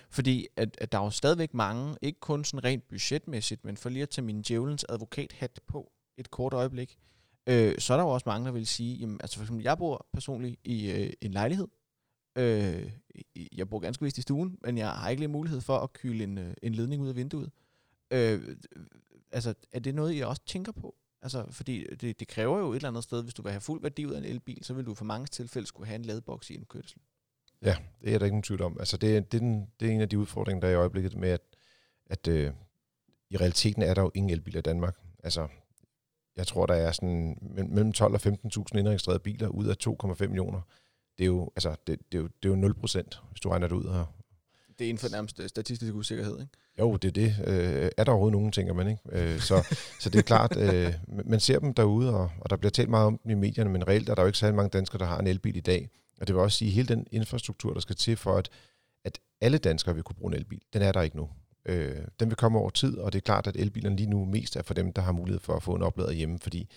Fordi 0.10 0.48
at, 0.56 0.78
at 0.82 0.92
der 0.92 1.00
er 1.00 1.04
jo 1.04 1.10
stadigvæk 1.10 1.54
mange, 1.54 1.96
ikke 2.02 2.20
kun 2.20 2.44
sådan 2.44 2.64
rent 2.64 2.88
budgetmæssigt, 2.88 3.66
men 3.66 3.78
for 3.78 3.90
lige 3.90 4.04
at 4.04 4.10
tage 4.10 4.26
min 4.26 4.42
djævelens 4.42 4.86
advokathat 4.90 5.60
på 5.68 5.92
et 6.18 6.32
kort 6.32 6.54
øjeblik, 6.54 7.00
øh, 7.48 7.80
så 7.80 7.94
er 7.94 7.98
der 7.98 8.04
jo 8.04 8.10
også 8.10 8.30
mange, 8.30 8.46
der 8.46 8.52
vil 8.52 8.68
sige, 8.68 8.96
jamen, 8.96 9.20
altså 9.22 9.38
for 9.38 9.44
eksempel, 9.44 9.64
jeg 9.64 9.78
bor 9.78 10.08
personligt 10.14 10.60
i 10.64 10.92
øh, 10.92 11.14
en 11.22 11.32
lejlighed. 11.32 11.68
Øh, 12.38 12.92
jeg 13.52 13.70
bor 13.70 13.80
ganske 13.80 14.04
vist 14.04 14.18
i 14.18 14.22
stuen, 14.22 14.58
men 14.64 14.78
jeg 14.78 14.90
har 14.92 15.10
ikke 15.10 15.22
lige 15.22 15.32
mulighed 15.32 15.62
for 15.62 15.78
at 15.78 15.94
kyle 15.94 16.24
en, 16.24 16.38
øh, 16.38 16.54
en 16.64 16.76
ledning 16.76 17.02
ud 17.02 17.10
af 17.10 17.16
vinduet. 17.16 17.52
Øh, 18.12 18.58
altså, 19.32 19.54
er 19.72 19.80
det 19.80 19.96
noget, 19.96 20.16
I 20.16 20.20
også 20.20 20.42
tænker 20.46 20.72
på? 20.72 20.96
Altså, 21.22 21.46
fordi 21.52 21.96
det, 21.96 22.20
det 22.20 22.28
kræver 22.28 22.60
jo 22.60 22.72
et 22.72 22.76
eller 22.76 22.90
andet 22.90 23.04
sted, 23.04 23.24
hvis 23.24 23.34
du 23.34 23.42
vil 23.42 23.52
have 23.52 23.62
fuld 23.62 23.82
værdi 23.82 24.06
ud 24.06 24.12
af 24.12 24.18
en 24.18 24.26
elbil, 24.26 24.64
så 24.64 24.74
vil 24.74 24.86
du 24.86 24.94
for 24.94 25.06
mange 25.06 25.28
tilfælde 25.28 25.68
skulle 25.68 25.88
have 25.88 25.96
en 25.96 26.06
ladeboks 26.06 26.50
i 26.50 26.56
en 26.56 26.66
kørsel. 26.66 27.02
Ja, 27.62 27.78
det 28.02 28.14
er 28.14 28.18
der 28.18 28.26
ikke 28.26 28.36
nogen 28.36 28.44
tvivl 28.44 28.62
om. 28.62 28.78
Altså, 28.80 28.98
det, 28.98 29.32
det, 29.32 29.38
er 29.38 29.40
den, 29.40 29.68
det 29.80 29.88
er 29.88 29.92
en 29.92 30.02
af 30.02 30.10
de 30.10 30.20
udfordringer, 30.20 30.62
der 30.62 30.68
er 30.68 30.72
i 30.72 30.76
øjeblikket 30.76 31.16
med, 31.16 31.30
at, 31.30 31.42
at 32.06 32.28
øh, 32.28 32.54
i 33.30 33.38
realiteten 33.38 33.82
er 33.82 33.94
der 33.94 34.02
jo 34.02 34.12
ingen 34.14 34.30
elbiler 34.30 34.60
i 34.60 34.62
Danmark. 34.62 34.98
Altså, 35.24 35.48
jeg 36.38 36.48
tror, 36.48 36.66
der 36.66 36.74
er 36.74 36.92
sådan 36.92 37.38
mellem 37.70 37.94
12 37.94 38.14
og 38.14 38.20
15.000 38.26 38.78
indregistrerede 38.78 39.20
biler 39.20 39.48
ud 39.48 39.66
af 39.66 39.76
2,5 39.88 40.28
millioner. 40.28 40.62
Det 41.18 41.24
er 41.24 41.28
jo, 41.28 41.52
altså, 41.56 41.76
det, 41.88 42.00
det, 42.12 42.18
er 42.18 42.22
jo, 42.22 42.28
det 42.44 42.50
er 42.50 42.50
jo 42.50 42.56
0 42.56 42.74
procent, 42.74 43.20
hvis 43.30 43.40
du 43.40 43.50
regner 43.50 43.68
det 43.68 43.76
ud 43.76 43.84
her. 43.84 44.06
Det 44.80 44.86
er 44.86 44.90
inden 44.90 45.02
for 45.02 45.10
nærmest 45.10 45.42
statistisk 45.48 45.94
usikkerhed, 45.94 46.40
ikke? 46.40 46.52
Jo, 46.80 46.96
det 46.96 47.08
er 47.08 47.12
det. 47.12 47.36
Øh, 47.48 47.90
er 47.98 48.04
der 48.04 48.12
overhovedet 48.12 48.38
nogen, 48.38 48.52
tænker 48.52 48.74
man, 48.74 48.88
ikke? 48.88 49.02
Øh, 49.12 49.40
så, 49.40 49.76
så 50.00 50.10
det 50.10 50.20
er 50.20 50.24
klart, 50.24 50.58
øh, 50.58 50.94
man 51.08 51.40
ser 51.40 51.60
dem 51.60 51.74
derude, 51.74 52.16
og, 52.16 52.32
og 52.40 52.50
der 52.50 52.56
bliver 52.56 52.72
talt 52.72 52.90
meget 52.90 53.08
om 53.08 53.20
dem 53.24 53.32
i 53.32 53.34
medierne, 53.34 53.70
men 53.70 53.88
reelt 53.88 54.10
er 54.10 54.16
der 54.16 54.22
jo 54.22 54.28
ikke 54.28 54.38
særlig 54.38 54.56
mange 54.56 54.70
danskere, 54.70 55.00
der 55.00 55.06
har 55.06 55.20
en 55.20 55.28
elbil 55.28 55.56
i 55.56 55.60
dag. 55.60 55.90
Og 56.22 56.28
det 56.28 56.36
vil 56.36 56.44
også 56.44 56.58
sige, 56.58 56.70
at 56.70 56.74
hele 56.74 56.88
den 56.88 57.08
infrastruktur, 57.12 57.74
der 57.74 57.80
skal 57.80 57.96
til 57.96 58.18
for, 58.18 58.38
at, 58.38 58.50
at 59.06 59.20
alle 59.42 59.58
danskere 59.58 59.96
vil 59.96 60.04
kunne 60.04 60.16
bruge 60.16 60.34
en 60.34 60.40
elbil, 60.40 60.62
den 60.74 60.82
er 60.82 60.92
der 60.92 61.02
ikke 61.02 61.18
nu. 61.18 61.30
Øh, 61.66 61.98
den 62.20 62.30
vil 62.30 62.36
komme 62.36 62.60
over 62.60 62.70
tid, 62.70 62.98
og 62.98 63.14
det 63.14 63.20
er 63.20 63.24
klart, 63.24 63.48
at 63.48 63.56
elbilerne 63.56 63.96
lige 63.96 64.10
nu 64.10 64.26
mest 64.26 64.56
er 64.56 64.64
for 64.64 64.74
dem, 64.74 64.94
der 64.94 65.02
har 65.02 65.12
mulighed 65.12 65.40
for 65.40 65.56
at 65.56 65.64
få 65.64 65.76
en 65.76 65.82
oplader 65.82 66.12
hjemme, 66.12 66.40
fordi 66.40 66.70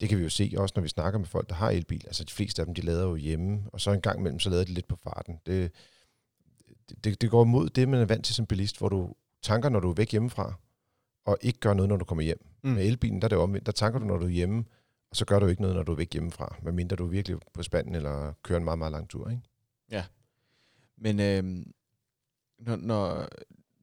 det 0.00 0.08
kan 0.08 0.18
vi 0.18 0.22
jo 0.22 0.28
se 0.28 0.52
også, 0.56 0.72
når 0.76 0.82
vi 0.82 0.88
snakker 0.88 1.18
med 1.18 1.26
folk, 1.26 1.48
der 1.48 1.54
har 1.54 1.70
elbil. 1.70 2.02
Altså 2.06 2.24
de 2.24 2.32
fleste 2.32 2.62
af 2.62 2.66
dem, 2.66 2.74
de 2.74 2.82
lader 2.82 3.04
jo 3.08 3.14
hjemme, 3.14 3.62
og 3.72 3.80
så 3.80 3.90
en 3.90 4.00
gang 4.00 4.18
imellem, 4.18 4.40
så 4.40 4.50
lader 4.50 4.64
de 4.64 4.72
lidt 4.72 4.88
på 4.88 4.96
farten. 4.96 5.40
Det, 5.46 5.72
det, 7.04 7.20
det 7.20 7.30
går 7.30 7.44
mod 7.44 7.68
det, 7.68 7.88
man 7.88 8.00
er 8.00 8.04
vant 8.04 8.24
til 8.24 8.34
som 8.34 8.46
bilist, 8.46 8.78
hvor 8.78 8.88
du 8.88 9.14
tanker, 9.42 9.68
når 9.68 9.80
du 9.80 9.90
er 9.90 9.94
væk 9.94 10.10
hjemmefra, 10.10 10.54
og 11.24 11.38
ikke 11.40 11.58
gør 11.58 11.74
noget, 11.74 11.88
når 11.88 11.96
du 11.96 12.04
kommer 12.04 12.22
hjem. 12.22 12.46
Mm. 12.62 12.70
Med 12.70 12.86
elbilen, 12.86 13.20
der 13.20 13.26
er 13.26 13.28
det 13.28 13.38
omvendt. 13.38 13.66
Der 13.66 13.72
tanker 13.72 13.98
du, 13.98 14.04
når 14.04 14.18
du 14.18 14.24
er 14.24 14.30
hjemme, 14.30 14.64
og 15.10 15.16
så 15.16 15.24
gør 15.24 15.38
du 15.38 15.46
ikke 15.46 15.62
noget, 15.62 15.76
når 15.76 15.82
du 15.82 15.92
er 15.92 15.96
væk 15.96 16.12
hjemmefra, 16.12 16.56
medmindre 16.62 16.96
du 16.96 17.04
er 17.04 17.08
virkelig 17.08 17.38
på 17.52 17.62
spanden 17.62 17.94
eller 17.94 18.32
kører 18.42 18.58
en 18.58 18.64
meget, 18.64 18.78
meget 18.78 18.92
lang 18.92 19.08
tur. 19.08 19.30
Ikke? 19.30 19.42
Ja. 19.90 20.04
Men 20.96 21.20
øh, 21.20 21.66
når, 22.58 22.76
når, 22.76 23.28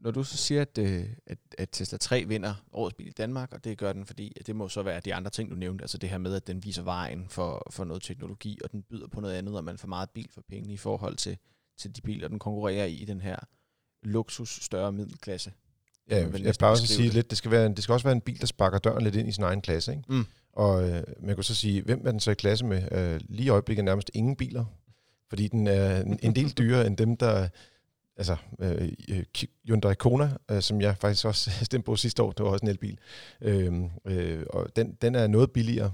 når 0.01 0.12
du 0.12 0.24
så 0.24 0.38
siger, 0.38 0.62
at, 0.62 0.77
øh, 0.77 1.05
at, 1.27 1.38
at 1.58 1.70
Tesla 1.72 1.98
3 1.98 2.25
vinder 2.27 2.53
årets 2.74 2.93
bil 2.93 3.08
i 3.08 3.12
Danmark, 3.12 3.53
og 3.53 3.63
det 3.63 3.77
gør 3.77 3.93
den, 3.93 4.05
fordi 4.05 4.34
at 4.39 4.48
det 4.48 4.55
må 4.55 4.70
så 4.70 4.84
være 4.84 5.00
de 5.00 5.15
andre 5.15 5.31
ting, 5.31 5.50
du 5.50 5.55
nævnte, 5.55 5.84
altså 5.84 5.98
det 5.98 6.10
her 6.10 6.17
med, 6.17 6.36
at 6.36 6.48
den 6.48 6.63
viser 6.63 6.84
vejen 6.84 7.25
for, 7.29 7.67
for 7.72 7.84
noget 7.84 8.03
teknologi, 8.03 8.60
og 8.63 8.72
den 8.72 8.81
byder 8.81 9.08
på 9.08 9.22
noget 9.22 9.36
andet, 9.36 9.58
og 9.58 9.63
man 9.63 9.77
får 9.77 9.88
meget 9.88 10.10
bil 10.10 10.29
for 10.34 10.43
penge 10.50 10.74
i 10.74 10.77
forhold 10.77 11.15
til, 11.15 11.38
til 11.77 11.96
de 11.96 12.01
biler, 12.01 12.27
den 12.27 12.39
konkurrerer 12.39 12.86
i, 12.86 13.05
den 13.05 13.22
her 13.22 13.36
luksus 14.03 14.60
større 14.62 14.91
middelklasse. 14.91 15.51
Ja, 16.10 16.17
jeg, 16.17 16.41
jeg 16.41 16.55
bare 16.60 16.72
også 16.72 16.88
sige 16.88 17.05
det. 17.05 17.13
lidt, 17.13 17.29
det 17.29 17.38
skal, 17.38 17.51
være, 17.51 17.70
det 17.70 17.84
skal 17.84 17.93
også 17.93 18.03
være 18.03 18.15
en 18.15 18.22
bil, 18.22 18.41
der 18.41 18.48
sparker 18.48 18.77
døren 18.77 19.03
lidt 19.03 19.15
ind 19.15 19.29
i 19.29 19.31
sin 19.31 19.43
egen 19.43 19.62
klasse. 19.62 19.91
Ikke? 19.91 20.03
Mm. 20.08 20.25
Og 20.53 20.89
øh, 20.89 21.03
man 21.20 21.36
kan 21.36 21.43
så 21.43 21.55
sige, 21.55 21.81
hvem 21.81 22.08
er 22.08 22.12
den 22.12 22.20
så 22.20 22.31
i 22.31 22.34
klasse 22.34 22.65
med? 22.65 22.91
Øh, 22.91 23.22
lige 23.29 23.46
i 23.46 23.50
øjeblikket 23.50 23.86
nærmest 23.86 24.12
ingen 24.13 24.36
biler, 24.36 24.65
fordi 25.29 25.48
den 25.48 25.67
er 25.67 26.01
en, 26.01 26.20
en 26.22 26.36
del 26.36 26.51
dyrere 26.51 26.88
end 26.88 26.98
dem, 26.98 27.17
der... 27.17 27.48
Altså, 28.18 28.36
øh, 28.60 28.89
øh 29.10 29.24
Hyundai 29.68 29.96
Kona, 29.96 30.30
øh, 30.51 30.62
som 30.62 30.82
jeg 30.82 30.98
faktisk 30.98 31.25
også 31.25 31.51
stemte 31.70 31.86
på 31.86 31.96
sidste 31.96 32.24
år, 32.24 32.32
det 32.32 32.46
var 32.46 32.51
også 32.51 32.65
en 32.65 32.70
elbil, 32.70 33.00
øh, 33.41 33.74
øh, 34.06 34.46
og 34.50 34.75
den, 34.75 34.98
den 35.01 35.15
er 35.15 35.27
noget 35.27 35.51
billigere, 35.51 35.91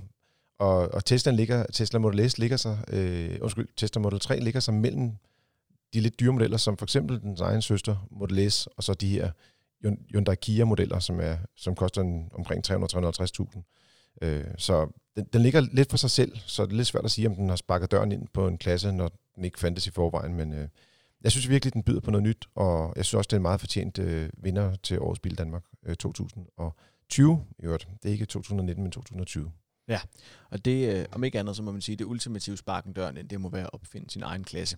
og, 0.59 0.93
og 0.93 1.05
Tesla, 1.05 1.31
ligger, 1.31 1.65
Tesla 1.73 1.99
Model 1.99 2.29
S 2.29 2.37
ligger 2.37 2.57
sig, 2.57 2.79
øh, 2.87 3.37
undskyld, 3.41 3.67
Tesla 3.77 4.01
Model 4.01 4.19
3 4.19 4.39
ligger 4.39 4.59
sig 4.59 4.73
mellem 4.73 5.11
de 5.93 5.99
lidt 5.99 6.19
dyre 6.19 6.31
modeller, 6.31 6.57
som 6.57 6.77
for 6.77 6.85
eksempel 6.85 7.21
den 7.21 7.37
egen 7.41 7.61
søster 7.61 8.07
Model 8.11 8.51
S, 8.51 8.67
og 8.67 8.83
så 8.83 8.93
de 8.93 9.09
her 9.09 9.31
Hyundai 10.11 10.35
Kia-modeller, 10.35 10.99
som, 10.99 11.19
er, 11.19 11.37
som 11.55 11.75
koster 11.75 12.01
en, 12.01 12.29
omkring 12.33 12.71
300-350.000. 12.71 13.61
Øh, 14.21 14.45
så 14.57 14.87
den, 15.15 15.25
den 15.33 15.41
ligger 15.41 15.61
lidt 15.71 15.89
for 15.89 15.97
sig 15.97 16.11
selv, 16.11 16.37
så 16.45 16.65
det 16.65 16.71
er 16.71 16.75
lidt 16.75 16.87
svært 16.87 17.05
at 17.05 17.11
sige, 17.11 17.27
om 17.27 17.35
den 17.35 17.49
har 17.49 17.55
sparket 17.55 17.91
døren 17.91 18.11
ind 18.11 18.27
på 18.33 18.47
en 18.47 18.57
klasse, 18.57 18.91
når 18.91 19.11
den 19.35 19.45
ikke 19.45 19.59
fandtes 19.59 19.87
i 19.87 19.91
forvejen, 19.91 20.33
men 20.33 20.53
øh, 20.53 20.67
jeg 21.23 21.31
synes 21.31 21.49
virkelig, 21.49 21.73
den 21.73 21.83
byder 21.83 21.99
på 21.99 22.11
noget 22.11 22.23
nyt, 22.23 22.47
og 22.55 22.93
jeg 22.95 23.05
synes 23.05 23.17
også, 23.17 23.27
det 23.27 23.33
er 23.33 23.37
en 23.37 23.41
meget 23.41 23.59
fortjent 23.59 23.99
øh, 23.99 24.29
vinder 24.37 24.75
til 24.75 24.99
Årets 24.99 25.19
Bil 25.19 25.37
Danmark 25.37 25.63
øh, 25.85 25.95
2020. 25.95 27.45
I 27.59 27.63
øvrigt. 27.63 27.87
Det 28.03 28.09
er 28.09 28.13
ikke 28.13 28.25
2019, 28.25 28.83
men 28.83 28.91
2020. 28.91 29.51
Ja, 29.87 29.99
og 30.49 30.65
det, 30.65 30.95
øh, 30.95 31.05
om 31.11 31.23
ikke 31.23 31.39
andet, 31.39 31.55
så 31.55 31.63
må 31.63 31.71
man 31.71 31.81
sige, 31.81 31.95
det 31.95 32.05
ultimative 32.05 32.57
sparken 32.57 32.93
døren 32.93 33.17
ind, 33.17 33.29
det 33.29 33.41
må 33.41 33.49
være 33.49 33.63
at 33.63 33.73
opfinde 33.73 34.09
sin 34.09 34.23
egen 34.23 34.43
klasse. 34.43 34.77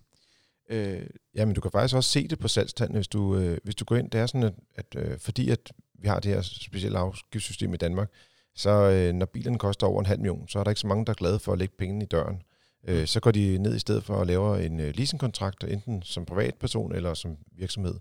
Øh, 0.70 1.08
ja, 1.36 1.46
men 1.46 1.56
du 1.56 1.62
kan 1.62 1.72
faktisk 1.72 1.96
også 1.96 2.10
se 2.10 2.28
det 2.28 2.40
på 2.40 2.48
salgstallene, 2.48 2.98
hvis 2.98 3.08
du, 3.08 3.36
øh, 3.38 3.58
hvis 3.64 3.76
du 3.76 3.86
går 3.86 3.96
ind. 3.96 4.12
Det 4.12 4.22
er 4.22 4.26
sådan, 4.26 4.44
at, 4.44 4.54
at 4.76 4.96
øh, 4.96 5.20
fordi 5.20 5.50
at 5.50 5.72
vi 5.94 6.08
har 6.08 6.20
det 6.20 6.34
her 6.34 6.42
specielle 6.42 6.98
afgiftssystem 6.98 7.74
i 7.74 7.78
Danmark, 7.78 8.12
så 8.56 8.70
øh, 8.70 9.14
når 9.14 9.26
bilerne 9.26 9.60
koster 9.60 9.88
over 9.88 10.00
en 10.00 10.06
halv 10.06 10.20
million, 10.20 10.48
så 10.48 10.60
er 10.60 10.64
der 10.64 10.72
ikke 10.72 10.82
så 10.82 10.88
mange, 10.88 11.06
der 11.06 11.12
er 11.12 11.16
glade 11.16 11.40
for 11.40 11.52
at 11.52 11.58
lægge 11.58 11.74
pengene 11.78 12.04
i 12.04 12.08
døren. 12.08 12.42
Øh, 12.88 13.08
så 13.08 13.20
går 13.20 13.32
de 13.32 13.58
ned 13.58 13.76
i 13.76 13.80
stedet 13.80 14.04
for 14.04 14.22
at 14.22 14.28
lave 14.28 14.66
en 14.66 14.80
øh, 14.80 14.94
leasingkontrakt, 14.96 15.64
enten 15.64 16.04
som 16.04 16.26
privatperson 16.26 16.96
eller 16.96 17.14
som 17.14 17.38
virksomhed. 17.52 17.96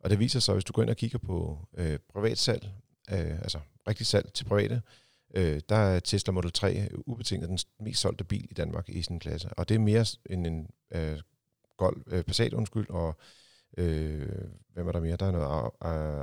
Og 0.00 0.10
det 0.10 0.18
viser 0.18 0.40
sig, 0.40 0.54
hvis 0.54 0.64
du 0.64 0.72
går 0.72 0.82
ind 0.82 0.90
og 0.90 0.96
kigger 0.96 1.18
på 1.18 1.58
øh, 1.76 1.98
privatsalg, 2.12 2.68
øh, 3.12 3.38
altså 3.38 3.58
rigtig 3.88 4.06
salg 4.06 4.32
til 4.32 4.44
private, 4.44 4.82
øh, 5.34 5.60
der 5.68 5.76
er 5.76 6.00
Tesla 6.00 6.32
Model 6.32 6.52
3 6.52 6.88
ubetinget 7.06 7.48
den 7.48 7.58
mest 7.80 8.00
solgte 8.00 8.24
bil 8.24 8.46
i 8.50 8.54
Danmark 8.54 8.88
i 8.88 9.02
sin 9.02 9.18
klasse. 9.18 9.48
Og 9.48 9.68
det 9.68 9.74
er 9.74 9.78
mere 9.78 10.06
end 10.30 10.46
en 10.46 10.68
øh, 10.94 11.18
Golf, 11.76 12.02
øh, 12.06 12.24
Passat, 12.24 12.52
undskyld, 12.52 12.90
og 12.90 13.16
øh, 13.78 14.28
hvem 14.74 14.88
er 14.88 14.92
der 14.92 15.00
mere? 15.00 15.16
Der 15.16 15.26
er 15.26 15.30
noget 15.30 15.70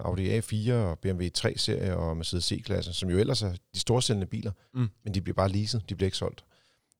Audi 0.05 0.39
A4 0.39 0.73
og 0.73 0.99
BMW 0.99 1.23
3-serie 1.37 1.97
og 1.97 2.17
Mercedes 2.17 2.45
C-klasse, 2.45 2.93
som 2.93 3.09
jo 3.09 3.17
ellers 3.17 3.41
er 3.41 3.53
de 3.73 3.79
storsælgende 3.79 4.27
biler, 4.27 4.51
mm. 4.73 4.87
men 5.03 5.13
de 5.13 5.21
bliver 5.21 5.35
bare 5.35 5.49
leaset, 5.49 5.89
de 5.89 5.95
bliver 5.95 6.07
ikke 6.07 6.17
solgt. 6.17 6.45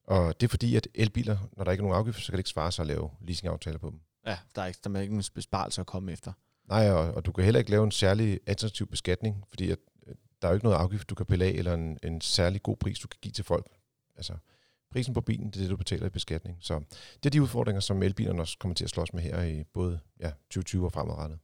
Og 0.08 0.42
det 0.42 0.48
er 0.48 0.50
fordi, 0.50 0.76
at 0.76 0.88
elbiler, 0.96 1.38
når 1.58 1.64
der 1.64 1.72
ikke 1.72 1.82
er 1.82 1.84
nogen 1.84 2.00
afgift, 2.00 2.20
så 2.20 2.26
kan 2.26 2.34
det 2.34 2.40
ikke 2.40 2.50
svare 2.50 2.72
sig 2.72 2.84
at 2.84 2.88
lave 2.88 3.10
leasingaftaler 3.22 3.78
på 3.78 3.90
dem. 3.90 4.00
Ja, 4.26 4.38
der 4.56 4.62
er 4.62 4.66
ikke, 4.66 4.80
der 4.84 4.96
er 4.96 5.02
ikke 5.02 5.14
nogen 5.14 5.24
besparelse 5.34 5.82
at 5.82 5.88
komme 5.88 6.12
efter. 6.12 6.34
Nej, 6.70 6.92
og, 6.92 7.14
og 7.14 7.26
du 7.26 7.32
kan 7.32 7.44
heller 7.44 7.60
ikke 7.60 7.72
lave 7.72 7.84
en 7.84 7.92
særlig 7.92 8.40
attraktiv 8.46 8.88
beskatning, 8.88 9.44
fordi 9.50 9.72
at, 9.72 9.80
øh, 10.08 10.16
der 10.42 10.48
er 10.48 10.52
jo 10.52 10.56
ikke 10.56 10.66
noget 10.66 10.78
afgift, 10.78 11.10
du 11.10 11.16
kan 11.16 11.26
pille 11.26 11.46
af, 11.46 11.50
eller 11.50 11.74
en, 11.74 11.98
en 12.04 12.22
særlig 12.22 12.64
god 12.64 12.78
pris, 12.78 13.00
du 13.00 13.08
kan 13.08 13.18
give 13.22 13.32
til 13.32 13.44
folk. 13.44 13.68
Altså, 14.16 14.38
prisen 14.92 15.14
på 15.14 15.22
bilen, 15.22 15.48
det 15.48 15.56
er 15.56 15.60
det, 15.60 15.70
du 15.70 15.78
betaler 15.78 16.06
i 16.06 16.10
beskatning. 16.10 16.58
Så 16.62 16.80
det 17.24 17.26
er 17.26 17.30
de 17.30 17.42
udfordringer, 17.42 17.80
som 17.80 18.04
elbilerne 18.04 18.42
også 18.42 18.58
kommer 18.58 18.76
til 18.76 18.84
at 18.84 18.90
slås 18.90 19.14
med 19.14 19.22
her 19.22 19.44
i 19.44 19.64
både 19.64 20.00
ja, 20.20 20.30
2020 20.30 20.86
og 20.86 20.92
fremadrettet. 20.92 21.40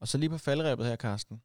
Og 0.00 0.08
så 0.08 0.18
lige 0.18 0.30
på 0.30 0.38
faldrebet 0.38 0.86
her, 0.86 0.96
Karsten. 0.96 1.42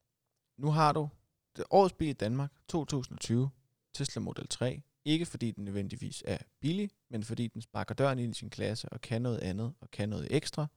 Nu 0.57 0.71
har 0.71 0.91
du 0.91 1.09
det 1.57 1.65
årets 1.69 1.93
bil 1.93 2.09
i 2.09 2.13
Danmark 2.13 2.51
2020, 2.67 3.49
Tesla 3.93 4.19
Model 4.19 4.47
3. 4.47 4.81
Ikke 5.07 5.25
fordi 5.25 5.51
den 5.51 5.65
nødvendigvis 5.65 6.23
er 6.27 6.37
billig, 6.59 6.89
men 7.09 7.23
fordi 7.23 7.47
den 7.47 7.61
sparker 7.61 7.95
døren 7.95 8.19
ind 8.19 8.31
i 8.31 8.37
sin 8.37 8.49
klasse 8.49 8.89
og 8.89 9.01
kan 9.01 9.21
noget 9.21 9.39
andet 9.39 9.73
og 9.81 9.91
kan 9.91 10.09
noget 10.09 10.27
ekstra. 10.29 10.67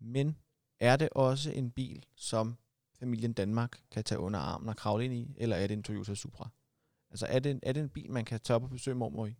Men 0.00 0.36
er 0.80 0.96
det 0.96 1.08
også 1.12 1.50
en 1.50 1.70
bil, 1.70 2.04
som 2.16 2.56
familien 2.98 3.32
Danmark 3.32 3.78
kan 3.90 4.04
tage 4.04 4.18
under 4.18 4.40
armen 4.40 4.68
og 4.68 4.76
kravle 4.76 5.04
ind 5.04 5.14
i, 5.14 5.34
eller 5.36 5.56
er 5.56 5.66
det 5.66 5.74
en 5.74 5.82
Toyota 5.82 6.14
Supra? 6.14 6.48
Altså 7.10 7.26
er 7.26 7.38
det, 7.38 7.60
er 7.62 7.72
det 7.72 7.80
en 7.80 7.88
bil, 7.88 8.10
man 8.10 8.24
kan 8.24 8.40
tage 8.40 8.54
op 8.54 8.62
og 8.62 8.70
besøge 8.70 8.94
mormor 8.94 9.26
i? 9.26 9.34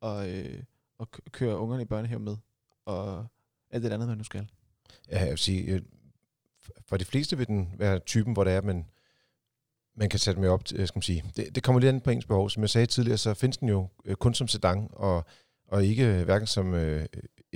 og, 0.00 0.30
øh, 0.30 0.62
og 0.98 1.10
køre 1.10 1.58
ungerne 1.58 1.82
i 1.82 1.86
børnehave 1.86 2.20
med, 2.20 2.36
og 2.84 3.26
alt 3.70 3.84
det 3.84 3.92
andet, 3.92 4.08
man 4.08 4.18
nu 4.18 4.24
skal. 4.24 4.50
Ja, 5.10 5.18
jeg 5.20 5.28
vil 5.28 5.38
sige, 5.38 5.74
øh, 5.74 5.82
for 6.86 6.96
de 6.96 7.04
fleste 7.04 7.38
vil 7.38 7.46
den 7.46 7.74
være 7.78 7.98
typen, 7.98 8.32
hvor 8.32 8.44
det 8.44 8.52
er, 8.52 8.60
men 8.60 8.76
man 8.76 8.86
kan 10.06 10.18
sætte 10.18 10.40
med 10.40 10.48
op, 10.48 10.64
til, 10.64 10.86
skal 10.86 10.98
man 10.98 11.02
sige. 11.02 11.24
Det, 11.36 11.54
det 11.54 11.62
kommer 11.62 11.80
lidt 11.80 11.94
an 11.94 12.00
på 12.00 12.10
ens 12.10 12.26
behov. 12.26 12.50
Som 12.50 12.62
jeg 12.62 12.70
sagde 12.70 12.86
tidligere, 12.86 13.18
så 13.18 13.34
findes 13.34 13.56
den 13.56 13.68
jo 13.68 13.88
øh, 14.04 14.16
kun 14.16 14.34
som 14.34 14.48
sedan, 14.48 14.88
og, 14.92 15.24
og 15.68 15.84
ikke 15.84 16.06
øh, 16.06 16.24
hverken 16.24 16.46
som 16.46 16.74
øh, 16.74 17.06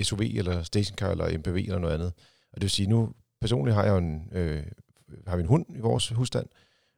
SUV 0.02 0.20
eller 0.20 0.62
stationcar 0.62 1.10
eller 1.10 1.38
MPV 1.38 1.56
eller 1.56 1.78
noget 1.78 1.94
andet. 1.94 2.12
Og 2.52 2.54
det 2.54 2.62
vil 2.62 2.70
sige, 2.70 2.88
nu 2.88 3.12
personligt 3.40 3.74
har 3.74 3.84
jeg 3.84 3.98
en, 3.98 4.28
øh, 4.32 4.62
har 5.26 5.36
vi 5.36 5.40
en 5.40 5.48
hund 5.48 5.66
i 5.68 5.80
vores 5.80 6.08
husstand, 6.08 6.46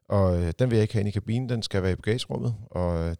og 0.08 0.42
øh, 0.42 0.52
den 0.58 0.70
vil 0.70 0.76
jeg 0.76 0.82
ikke 0.82 0.94
have 0.94 1.00
ind 1.00 1.08
i 1.08 1.12
kabinen, 1.12 1.48
den 1.48 1.62
skal 1.62 1.82
være 1.82 1.92
i 1.92 1.94
bagagerummet, 1.94 2.54
og 2.70 3.16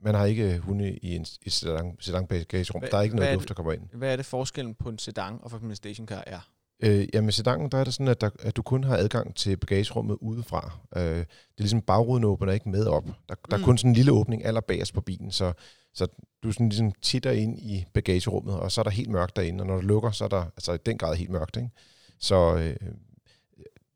man 0.00 0.14
har 0.14 0.24
ikke 0.24 0.58
hunde 0.58 0.98
i 1.02 1.16
en, 1.16 1.22
et 1.22 1.52
sedan, 1.52 1.96
sedan 2.00 2.26
bagagerum. 2.26 2.82
Der 2.90 2.98
er 2.98 3.02
ikke 3.02 3.16
noget 3.16 3.34
luft, 3.34 3.48
der 3.48 3.54
kommer 3.54 3.72
ind. 3.72 3.82
Hvad 3.92 4.12
er 4.12 4.16
det 4.16 4.26
forskellen 4.26 4.74
på 4.74 4.88
en 4.88 4.98
sedan 4.98 5.38
og 5.42 5.50
for 5.50 5.58
en 5.58 5.76
stationcar 5.76 6.24
er? 6.26 6.40
Øh, 6.82 7.08
ja, 7.14 7.20
med 7.20 7.32
sedanen, 7.32 7.70
der 7.70 7.78
er 7.78 7.84
det 7.84 7.94
sådan, 7.94 8.08
at, 8.08 8.20
der, 8.20 8.30
at 8.40 8.56
du 8.56 8.62
kun 8.62 8.84
har 8.84 8.96
adgang 8.96 9.34
til 9.34 9.56
bagagerummet 9.56 10.16
udefra. 10.20 10.78
Øh, 10.96 11.02
det 11.02 11.20
er 11.20 11.26
ligesom 11.58 11.82
bagruden 11.82 12.24
åbner 12.24 12.52
ikke 12.52 12.68
med 12.68 12.86
op. 12.86 13.04
Der, 13.04 13.34
der 13.50 13.56
mm. 13.56 13.62
er 13.62 13.66
kun 13.66 13.78
sådan 13.78 13.90
en 13.90 13.94
lille 13.94 14.12
åbning 14.12 14.44
allerbagerst 14.44 14.94
på 14.94 15.00
bilen, 15.00 15.30
så, 15.30 15.52
så 15.94 16.06
du 16.42 16.52
sådan 16.52 16.68
ligesom 16.68 16.92
titter 17.02 17.30
ind 17.30 17.58
i 17.58 17.84
bagagerummet, 17.94 18.54
og 18.54 18.72
så 18.72 18.80
er 18.80 18.82
der 18.82 18.90
helt 18.90 19.10
mørkt 19.10 19.36
derinde, 19.36 19.62
og 19.62 19.66
når 19.66 19.74
du 19.74 19.86
lukker, 19.86 20.10
så 20.10 20.24
er 20.24 20.28
der 20.28 20.44
altså 20.44 20.72
i 20.72 20.78
den 20.86 20.98
grad 20.98 21.16
helt 21.16 21.30
mørkt. 21.30 21.56
Ikke? 21.56 21.70
Så 22.18 22.56
øh, 22.56 22.90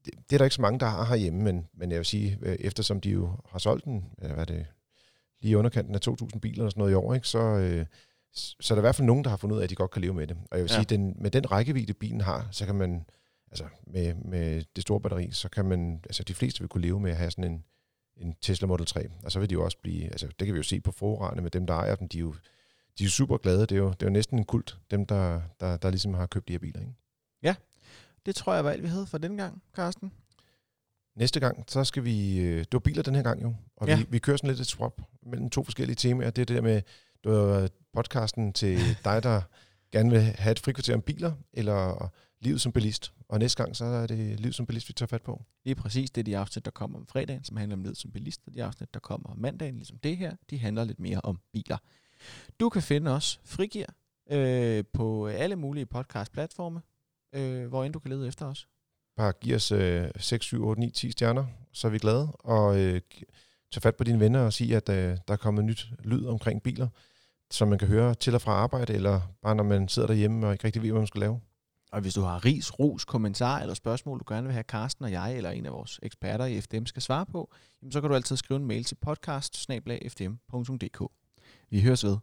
det, 0.05 0.15
det 0.31 0.37
er 0.37 0.39
der 0.39 0.45
ikke 0.45 0.55
så 0.55 0.63
mange, 0.63 0.81
der 0.81 0.87
har 0.87 1.05
herhjemme, 1.05 1.43
men, 1.43 1.69
men 1.75 1.91
jeg 1.91 1.99
vil 1.99 2.07
sige, 2.07 2.39
øh, 2.43 2.57
eftersom 2.61 3.01
de 3.01 3.11
jo 3.11 3.31
har 3.49 3.59
solgt 3.59 3.85
den, 3.85 4.05
hvad 4.19 4.31
er 4.31 4.45
det, 4.45 4.67
lige 5.43 5.53
i 5.53 5.55
underkanten 5.55 5.95
af 5.95 6.01
2.000 6.09 6.39
biler 6.39 6.65
og 6.65 6.71
sådan 6.71 6.81
noget 6.81 6.93
i 6.93 6.95
år, 6.95 7.15
ikke? 7.15 7.29
Så, 7.29 7.39
øh, 7.39 7.87
så 8.35 8.75
er 8.75 8.77
der 8.77 8.81
i 8.81 8.87
hvert 8.87 8.95
fald 8.95 9.07
nogen, 9.07 9.25
der 9.25 9.31
har 9.31 9.37
fundet 9.37 9.57
ud 9.57 9.61
af, 9.61 9.65
at 9.65 9.71
de 9.71 9.75
godt 9.75 9.91
kan 9.91 10.03
leve 10.03 10.15
med 10.15 10.27
det. 10.27 10.37
Og 10.51 10.59
jeg 10.59 10.65
vil 10.65 10.71
ja. 10.71 10.75
sige, 10.75 10.85
den, 10.85 11.17
med 11.21 11.31
den 11.31 11.51
rækkevidde, 11.51 11.95
bilen 11.95 12.21
har, 12.21 12.49
så 12.51 12.67
kan 12.67 12.75
man, 12.75 13.05
altså 13.51 13.65
med, 13.87 14.15
med 14.15 14.65
det 14.77 14.83
store 14.83 15.01
batteri, 15.01 15.31
så 15.31 15.49
kan 15.49 15.65
man, 15.65 16.01
altså 16.05 16.23
de 16.23 16.35
fleste 16.35 16.61
vil 16.61 16.69
kunne 16.69 16.83
leve 16.83 17.01
med 17.01 17.11
at 17.11 17.17
have 17.17 17.31
sådan 17.31 17.53
en, 17.53 17.65
en 18.17 18.35
Tesla 18.41 18.67
Model 18.67 18.87
3. 18.87 19.09
Og 19.25 19.33
så 19.33 19.41
vil 19.41 19.51
de 19.51 19.53
jo 19.53 19.65
også 19.65 19.79
blive, 19.83 20.05
altså 20.05 20.27
det 20.27 20.47
kan 20.47 20.55
vi 20.55 20.59
jo 20.59 20.63
se 20.63 20.81
på 20.81 20.93
forrarene 20.93 21.43
med 21.43 21.51
dem, 21.51 21.67
der 21.67 21.75
ejer 21.75 21.95
dem, 21.95 22.09
de 22.09 22.19
er 22.19 22.21
jo, 22.21 22.35
de 22.99 23.05
er 23.05 23.09
super 23.09 23.37
glade. 23.37 23.61
Det 23.61 23.73
er, 23.73 23.77
jo, 23.77 23.89
det 23.89 24.03
er 24.03 24.07
jo 24.07 24.13
næsten 24.13 24.39
en 24.39 24.45
kult, 24.45 24.79
dem 24.91 25.07
der, 25.07 25.41
der, 25.61 25.77
der 25.77 25.91
ligesom 25.91 26.15
har 26.15 26.27
købt 26.27 26.49
de 26.49 26.53
her 26.53 26.59
biler. 26.59 26.81
Ikke? 26.81 26.93
Ja, 27.43 27.55
det 28.27 28.35
tror 28.35 28.55
jeg 28.55 28.65
var 28.65 28.71
alt, 28.71 28.83
vi 28.83 28.89
havde 28.89 29.07
for 29.07 29.19
den 29.19 29.37
gang, 29.37 29.63
Carsten. 29.77 30.13
Næste 31.17 31.41
gang, 31.41 31.65
så 31.69 31.85
skal 31.85 32.05
vi... 32.05 32.39
Øh, 32.41 32.59
det 32.59 32.73
var 32.73 32.79
biler 32.79 33.03
den 33.03 33.15
her 33.15 33.23
gang 33.23 33.43
jo, 33.43 33.55
og 33.77 33.89
ja. 33.89 33.97
vi, 33.97 34.07
vi 34.09 34.19
kører 34.19 34.37
sådan 34.37 34.51
lidt 34.51 34.61
et 34.61 34.67
swap 34.67 35.03
mellem 35.23 35.51
to 35.51 35.65
forskellige 35.65 35.97
temaer. 35.97 36.31
Det 36.31 36.43
er 36.43 36.47
det 36.47 36.57
der 36.57 36.63
med 36.63 36.83
det 37.25 37.33
var 37.33 37.69
podcasten 37.93 38.53
til 38.53 38.79
dig, 39.05 39.23
der 39.23 39.41
gerne 39.93 40.11
vil 40.11 40.21
have 40.21 40.53
et 40.53 40.59
frikvarter 40.59 40.95
om 40.95 41.03
biler, 41.03 41.33
eller 41.53 42.11
livet 42.41 42.61
som 42.61 42.73
bilist. 42.73 43.13
Og 43.29 43.39
næste 43.39 43.63
gang, 43.63 43.77
så 43.77 43.85
er 43.85 44.07
det 44.07 44.41
livet 44.41 44.55
som 44.55 44.67
bilist, 44.67 44.89
vi 44.89 44.93
tager 44.93 45.07
fat 45.07 45.23
på. 45.23 45.43
Lige 45.65 45.75
præcis. 45.75 46.11
Det 46.11 46.21
er 46.21 46.25
de 46.25 46.39
afsnit, 46.39 46.65
der 46.65 46.71
kommer 46.71 46.99
om 46.99 47.07
fredagen, 47.07 47.45
som 47.45 47.57
handler 47.57 47.77
om 47.77 47.83
livet 47.83 47.97
som 47.97 48.11
bilist, 48.11 48.41
og 48.47 48.55
de 48.55 48.65
afsnit, 48.65 48.95
der 48.95 49.01
kommer 49.01 49.31
om 49.31 49.39
mandagen, 49.39 49.75
ligesom 49.75 49.99
det 49.99 50.17
her, 50.17 50.37
de 50.51 50.59
handler 50.59 50.85
lidt 50.85 51.01
mere 51.01 51.21
om 51.21 51.41
biler. 51.53 51.77
Du 52.61 52.69
kan 52.69 52.83
finde 52.83 53.11
os 53.11 53.41
frigir 53.45 53.87
øh, 54.31 54.85
på 54.93 55.27
alle 55.27 55.57
mulige 55.57 55.87
podcast-platforme, 55.87 56.81
øh, 57.35 57.67
hvor 57.67 57.85
end 57.85 57.93
du 57.93 57.99
kan 57.99 58.11
lede 58.11 58.29
efter 58.29 58.47
os. 58.47 58.69
bare 59.17 59.33
giv 59.33 59.55
os 59.55 59.73
øh, 59.73 60.11
6, 60.17 60.45
7, 60.45 60.65
8, 60.67 60.81
9, 60.81 60.91
10 60.91 61.11
stjerner, 61.11 61.47
så 61.73 61.87
er 61.87 61.91
vi 61.91 61.99
glade. 61.99 62.33
Og 62.33 62.79
øh, 62.81 63.01
tag 63.73 63.83
fat 63.83 63.97
på 63.97 64.05
dine 64.05 64.21
venner 64.21 64.41
og 64.41 64.53
sige, 64.53 64.77
at 64.77 64.89
øh, 64.89 65.19
der 65.29 65.33
er 65.33 65.37
kommet 65.37 65.65
nyt 65.65 65.89
lyd 66.05 66.27
omkring 66.27 66.63
biler, 66.63 66.89
som 67.53 67.69
man 67.69 67.79
kan 67.79 67.89
høre 67.89 68.15
til 68.15 68.35
og 68.35 68.43
fra 68.43 68.53
arbejde, 68.53 68.95
eller 68.95 69.21
bare 69.43 69.55
når 69.55 69.65
man 69.65 69.89
sidder 69.89 70.09
derhjemme 70.09 70.47
og 70.47 70.53
ikke 70.53 70.65
rigtig 70.65 70.83
ved, 70.83 70.91
hvad 70.91 71.01
man 71.01 71.07
skal 71.07 71.21
lave. 71.21 71.41
Og 71.93 72.01
hvis 72.01 72.15
du 72.15 72.21
har 72.21 72.45
ris, 72.45 72.79
ros, 72.79 73.05
kommentar 73.05 73.61
eller 73.61 73.75
spørgsmål, 73.75 74.19
du 74.19 74.25
gerne 74.29 74.47
vil 74.47 74.53
have 74.53 74.65
Karsten 74.65 75.05
og 75.05 75.13
jeg 75.13 75.37
eller 75.37 75.51
en 75.51 75.67
af 75.67 75.73
vores 75.73 76.01
eksperter 76.03 76.45
i 76.45 76.61
FDM 76.61 76.87
skal 76.87 77.03
svare 77.03 77.27
på, 77.27 77.53
jamen 77.83 77.93
så 77.93 78.01
kan 78.01 78.11
du 78.11 78.17
altid 78.17 78.37
skrive 78.37 78.61
en 78.61 78.67
mail 78.67 78.85
til 78.85 78.95
podcast 78.95 79.57
Vi 81.71 81.81
høres 81.81 82.05
ved. 82.05 82.17